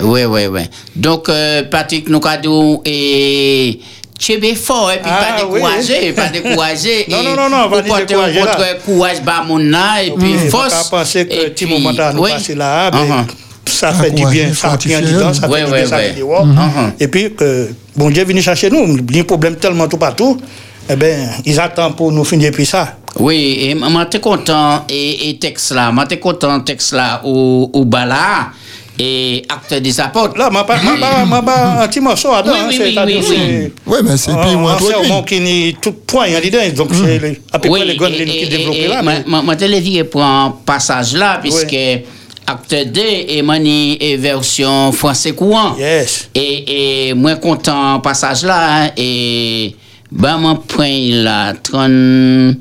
Oui, 0.00 0.24
oui, 0.24 0.46
oui. 0.46 0.60
Donc, 0.94 1.28
euh, 1.28 1.62
Patrick 1.64 2.03
Noukadou 2.08 2.82
et 2.84 3.80
Tchébé 4.18 4.54
fort, 4.54 4.92
et 4.92 4.98
puis 5.00 5.10
Ah, 5.12 5.36
pas 5.38 5.44
oui. 5.46 5.54
décourager, 5.60 6.12
pas 6.12 6.28
décourager. 6.28 7.04
Non, 7.10 7.20
et 7.20 7.24
non, 7.24 7.36
non, 7.36 7.48
non, 7.48 7.68
pas 7.68 7.82
là. 7.82 8.40
votre 8.40 8.82
courage, 8.84 9.22
bah, 9.24 9.42
mon 9.46 9.58
là, 9.58 10.02
et 10.04 10.12
puis 10.12 10.34
Oui, 10.40 10.48
force. 10.48 10.88
pas 10.88 10.98
penser 10.98 11.26
que 11.26 11.32
et 11.34 11.50
petit 11.50 11.66
moment 11.66 11.90
à 11.98 12.12
nous 12.12 12.22
passer 12.22 12.54
là, 12.54 12.90
ben, 12.92 13.26
ça 13.66 13.92
fait 13.92 14.12
du 14.12 14.24
bien, 14.26 14.48
ça 14.54 14.68
fortifier. 14.68 15.00
dedans, 15.00 15.32
ça 15.34 15.48
fait 15.48 15.64
du 15.64 15.72
bien, 15.72 15.86
ça 15.86 15.98
fait 15.98 16.12
du. 16.12 16.22
Mhm. 16.22 16.92
Et 17.00 17.08
puis 17.08 17.34
que 17.34 17.70
bon 17.96 18.08
Dieu 18.10 18.24
venu 18.24 18.40
chercher 18.40 18.70
nous, 18.70 18.96
il 18.98 19.16
y 19.16 19.18
a 19.18 19.22
un 19.22 19.24
problème 19.24 19.56
tellement 19.56 19.88
tout 19.88 19.98
partout, 19.98 20.40
eh 20.88 20.94
ben 20.94 21.28
ils 21.44 21.58
attendent 21.58 21.96
pour 21.96 22.12
nous 22.12 22.24
finir 22.24 22.52
puis 22.52 22.66
ça. 22.66 22.96
Oui, 23.18 23.58
et 23.62 23.74
moi, 23.74 24.06
t'es 24.06 24.18
content, 24.20 24.84
et, 24.88 25.30
et 25.30 25.38
texte 25.38 25.70
là, 25.72 25.92
moi, 25.92 26.04
t'es 26.06 26.18
content, 26.18 26.60
texte 26.60 26.92
là, 26.92 27.20
au, 27.24 27.70
au 27.72 27.84
bala, 27.84 28.48
et 28.98 29.42
acte 29.48 29.74
des 29.74 30.00
apôtres. 30.00 30.36
Là, 30.38 30.50
m'a 30.50 30.64
pas 30.64 30.80
m'a 30.82 30.96
pas 30.96 31.24
m'a 31.24 31.42
pas 31.42 31.82
un 31.82 31.88
petit 31.88 32.00
morceau 32.00 32.28
à 32.32 32.42
Oui, 32.44 32.52
oui, 32.68 32.80
oui, 32.80 32.98
oui, 33.06 33.24
c'est 33.26 33.72
Oui, 33.86 33.98
mais 34.04 34.16
c'est 34.16 34.30
puis 34.32 34.50
un 34.50 34.56
moi, 34.56 34.76
toi, 34.78 34.90
sermon 34.90 35.22
qui 35.22 35.40
n'est 35.40 35.74
tout 35.80 35.92
point 36.06 36.28
en 36.28 36.40
dedans, 36.40 36.58
donc 36.76 36.90
c'est 36.94 37.40
à 37.52 37.58
peu 37.58 37.68
près 37.70 37.84
les 37.84 37.96
grandes 37.96 38.12
lignes 38.12 38.28
qui 38.28 38.48
développent 38.48 38.88
là. 38.88 39.02
mais- 39.02 39.24
Moi, 39.26 39.42
moi, 39.42 39.54
je 39.60 39.64
l'ai 39.66 39.80
dit 39.80 40.02
pour 40.04 40.22
un 40.22 40.54
passage 40.64 41.14
là, 41.14 41.38
puisque 41.42 41.76
acte 42.46 42.74
2 42.74 43.00
est 43.28 43.42
mani 43.42 43.96
et 44.00 44.16
version 44.16 44.92
français 44.92 45.32
courant. 45.32 45.74
Yes. 45.78 46.28
Et, 46.34 47.08
et 47.08 47.14
moi, 47.14 47.36
content 47.36 47.98
passage 48.00 48.42
là, 48.44 48.90
et 48.96 49.74
ben, 50.12 50.36
moi, 50.38 50.62
point 50.68 51.08
là, 51.10 51.52
30, 51.54 52.56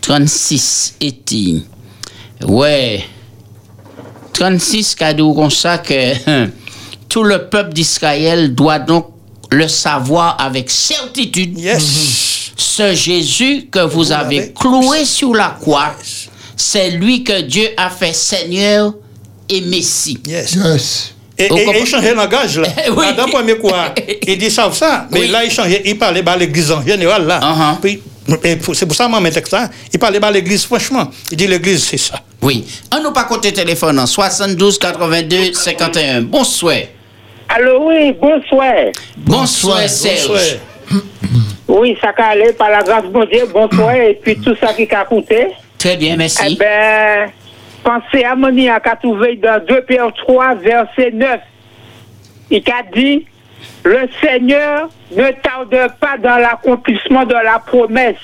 36 0.00 0.94
et 1.00 1.12
Ouais. 2.46 3.04
36 4.34 4.94
cadeaux 4.96 5.32
comme 5.32 5.50
ça 5.50 5.78
que 5.78 6.46
tout 7.08 7.22
le 7.24 7.46
peuple 7.48 7.72
d'Israël 7.72 8.54
doit 8.54 8.78
donc 8.80 9.06
le 9.50 9.68
savoir 9.68 10.36
avec 10.40 10.70
certitude. 10.70 11.58
Yes. 11.58 12.50
Ce 12.56 12.94
Jésus 12.94 13.68
que 13.70 13.80
vous 13.80 14.12
avez 14.12 14.52
cloué 14.52 15.04
sur 15.04 15.34
la 15.34 15.56
croix, 15.60 15.94
c'est 16.56 16.90
lui 16.90 17.22
que 17.24 17.40
Dieu 17.42 17.68
a 17.76 17.88
fait 17.90 18.12
Seigneur 18.12 18.94
et 19.48 19.60
Messie. 19.60 20.18
Yes. 20.26 20.54
Yes. 20.54 21.10
Et, 21.36 21.48
Vous 21.48 21.56
et, 21.58 21.62
et 21.62 21.80
il 21.80 21.86
changeait 21.86 22.14
langage 22.14 22.58
là. 22.58 22.68
Oui. 22.96 23.06
Dans 23.16 23.26
le 23.26 23.32
premier 23.32 23.56
quoi, 23.56 23.92
il 24.26 24.38
dit 24.38 24.50
ça, 24.50 24.70
ça, 24.72 25.08
mais 25.10 25.20
Oui. 25.20 25.28
là 25.28 25.44
il 25.44 25.50
changeait, 25.50 25.82
il 25.84 25.98
parlait 25.98 26.26
à 26.28 26.36
l'église 26.36 26.70
en 26.70 26.84
général 26.84 27.26
là. 27.26 27.76
Puis, 27.82 27.96
pour- 27.96 28.13
c'est 28.26 28.86
pour 28.86 28.94
ça 28.94 29.04
que 29.04 29.10
moi, 29.10 29.20
mes 29.20 29.30
textes 29.30 29.52
là, 29.52 29.68
il 29.92 29.98
parlait 29.98 30.24
à 30.24 30.30
l'église 30.30 30.64
franchement. 30.64 31.10
Il 31.30 31.36
dit 31.36 31.46
l'église 31.46 31.84
c'est 31.84 31.98
ça. 31.98 32.20
Oui. 32.42 32.64
On 32.94 33.02
nous 33.02 33.12
pas 33.12 33.24
côté 33.24 33.52
téléphone 33.52 33.98
en 33.98 34.06
72 34.06 34.78
82 34.78 35.52
51. 35.52 36.22
Bonsoir. 36.22 36.76
Allô, 37.48 37.88
oui, 37.88 38.12
bonsoir. 38.12 38.72
Bonsoir, 39.16 39.88
Serge. 39.88 40.26
Bonsoir. 40.28 41.00
Oui, 41.68 41.96
ça 42.00 42.12
a 42.16 42.22
allé 42.30 42.52
par 42.52 42.70
la 42.70 42.82
grâce 42.82 43.04
de 43.04 43.10
mon 43.10 43.24
Dieu, 43.24 43.46
bonsoir, 43.52 43.94
et 43.94 44.18
puis 44.22 44.36
tout 44.36 44.54
ça 44.60 44.72
qui 44.74 44.86
a 44.94 45.04
coûté. 45.04 45.48
Très 45.78 45.96
bien, 45.96 46.14
Eh 46.14 46.16
merci. 46.16 46.56
ben, 46.56 47.30
pensez 47.82 48.24
à 48.24 48.34
mon 48.34 48.48
a 48.68 48.80
qu'a 48.80 48.96
trouvé 48.96 49.36
dans 49.36 49.62
2 49.66 49.82
Pierre 49.82 50.12
3, 50.26 50.54
verset 50.56 51.10
9. 51.12 51.40
Il 52.50 52.62
a 52.70 52.82
dit, 52.94 53.26
le 53.84 54.08
Seigneur 54.22 54.88
ne 55.14 55.30
tarde 55.42 55.92
pas 56.00 56.16
dans 56.18 56.38
l'accomplissement 56.38 57.24
de 57.24 57.34
la 57.34 57.58
promesse, 57.58 58.16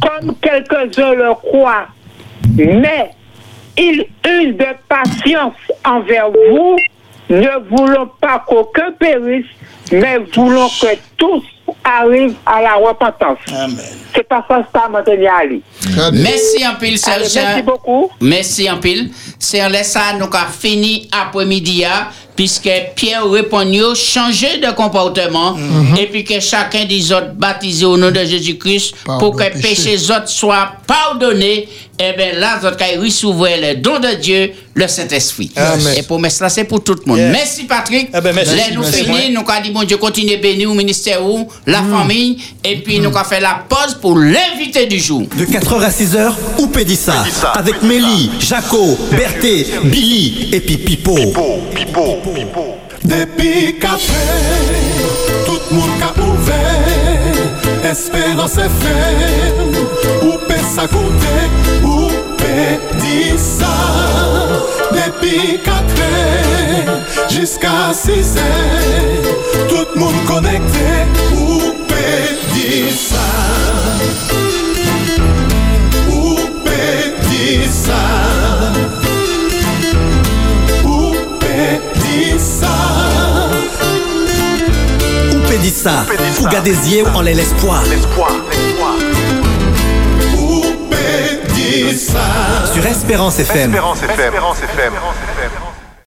comme 0.00 0.34
quelques-uns 0.40 1.14
le 1.14 1.34
croient, 1.34 1.86
mais 2.56 3.10
il 3.76 4.00
use 4.26 4.56
de 4.56 4.66
patience 4.88 5.54
envers 5.84 6.30
vous, 6.30 6.76
ne 7.28 7.68
voulant 7.70 8.10
pas 8.20 8.44
qu'aucun 8.46 8.90
périsse, 8.98 9.46
mais 9.92 10.18
voulant 10.34 10.68
que 10.80 10.96
tous 11.16 11.44
arrivent 11.84 12.34
à 12.46 12.60
la 12.62 12.74
repentance. 12.74 13.38
Amen. 13.48 13.76
C'est 14.14 14.28
pas 14.28 14.44
ça, 14.48 14.66
ça, 14.74 14.88
maintenant, 14.88 15.14
Ali. 15.38 15.62
Merci 16.12 16.66
en 16.66 16.74
pile, 16.74 16.98
Allez, 17.06 17.24
Serge. 17.24 17.46
merci 17.46 17.62
beaucoup. 17.62 18.10
Merci 18.20 18.70
en 18.70 18.78
pile. 18.78 19.10
C'est 19.38 19.62
en 19.64 19.68
laissant 19.68 20.00
nous 20.18 20.24
avons 20.26 20.50
fini 20.50 21.08
après-midi, 21.12 21.84
hein, 21.84 22.08
puisque 22.40 22.70
Pierre 22.96 23.28
répond 23.28 23.70
yo, 23.70 23.94
changer 23.94 24.56
de 24.56 24.72
comportement, 24.72 25.58
et 25.98 26.06
puis 26.06 26.24
que 26.24 26.40
chacun 26.40 26.86
des 26.86 27.12
autres 27.12 27.34
baptisé 27.34 27.84
au 27.84 27.98
nom 27.98 28.10
de 28.10 28.24
Jésus-Christ 28.24 28.94
Pardon 29.04 29.20
pour 29.20 29.36
que 29.36 29.44
péché. 29.52 29.60
péché 29.60 30.10
autres 30.10 30.30
soient 30.30 30.72
pardonnés. 30.86 31.68
Et 32.02 32.14
bien 32.16 32.32
là, 32.38 32.58
vous 32.58 32.66
allez 32.66 32.96
recevoir 32.96 33.50
le 33.60 33.74
don 33.74 34.00
de 34.00 34.14
Dieu, 34.14 34.52
le 34.72 34.88
Saint-Esprit. 34.88 35.50
Amen. 35.54 35.94
Et 35.98 36.02
pour 36.02 36.18
ça, 36.30 36.48
c'est 36.48 36.64
pour 36.64 36.82
tout 36.82 36.94
le 36.94 37.02
monde. 37.04 37.18
Yes. 37.18 37.30
Merci 37.30 37.64
Patrick. 37.64 38.08
Eh 38.14 38.20
ben, 38.22 38.34
merci. 38.34 38.56
Là, 38.56 38.62
nous 38.72 38.82
finissons, 38.84 39.32
nous 39.32 39.40
avons 39.46 39.62
dit, 39.62 39.70
bon 39.70 39.84
Dieu, 39.84 39.98
continue 39.98 40.32
à 40.32 40.36
bénir 40.38 40.70
au 40.70 40.74
ministère, 40.74 41.22
ou, 41.22 41.46
la 41.66 41.82
famille, 41.82 42.38
et 42.64 42.76
puis 42.76 43.00
nous 43.00 43.10
avons 43.10 43.28
fait 43.28 43.40
la 43.40 43.66
pause 43.68 43.98
pour 44.00 44.16
l'invité 44.16 44.86
du 44.86 44.98
jour. 44.98 45.24
De 45.36 45.44
4h 45.44 45.82
à 45.82 45.90
6h, 45.90 46.32
ou 46.58 46.68
Pédissa, 46.68 47.22
avec 47.52 47.82
Mélie, 47.82 48.30
Jaco, 48.40 48.96
Berthé, 49.10 49.66
Billy 49.84 50.48
et 50.52 50.60
puis 50.60 50.78
Pipo. 50.78 51.18
Depi 53.02 53.76
kafe, 53.80 54.22
tout 55.46 55.74
moun 55.74 55.90
ka 55.98 56.12
ouve 56.22 56.58
Esperan 57.90 58.46
se 58.46 58.68
fe, 58.78 58.94
ou 60.22 60.38
pe 60.46 60.58
sa 60.62 60.86
koute 60.86 61.34
Ou 61.82 62.06
pe 62.38 62.78
di 63.02 63.34
sa. 63.34 63.72
Depi 64.94 65.58
katre, 65.64 67.00
jiska 67.28 67.90
sise 67.98 68.46
Tout 69.66 69.96
moun 69.96 70.14
konekte, 70.30 70.86
ou 71.34 71.72
pe 71.90 72.06
di 72.54 72.92
sa. 72.94 73.26
Ou 76.14 76.36
pe 76.62 76.86
di 77.26 77.66
sa. 77.66 78.39
Peut 85.50 85.58
dire 85.58 85.72
ça. 85.74 86.04
Ou 86.40 86.46
des 86.62 86.94
yeux 86.94 87.04
en 87.14 87.20
l'espoir. 87.22 87.82
Ou 90.36 90.62
dire 91.54 91.98
ça. 91.98 92.72
Sur 92.72 92.86
Espérance 92.86 93.38
FM. 93.38 93.74
Espérance 93.74 94.02
FM. 94.02 94.92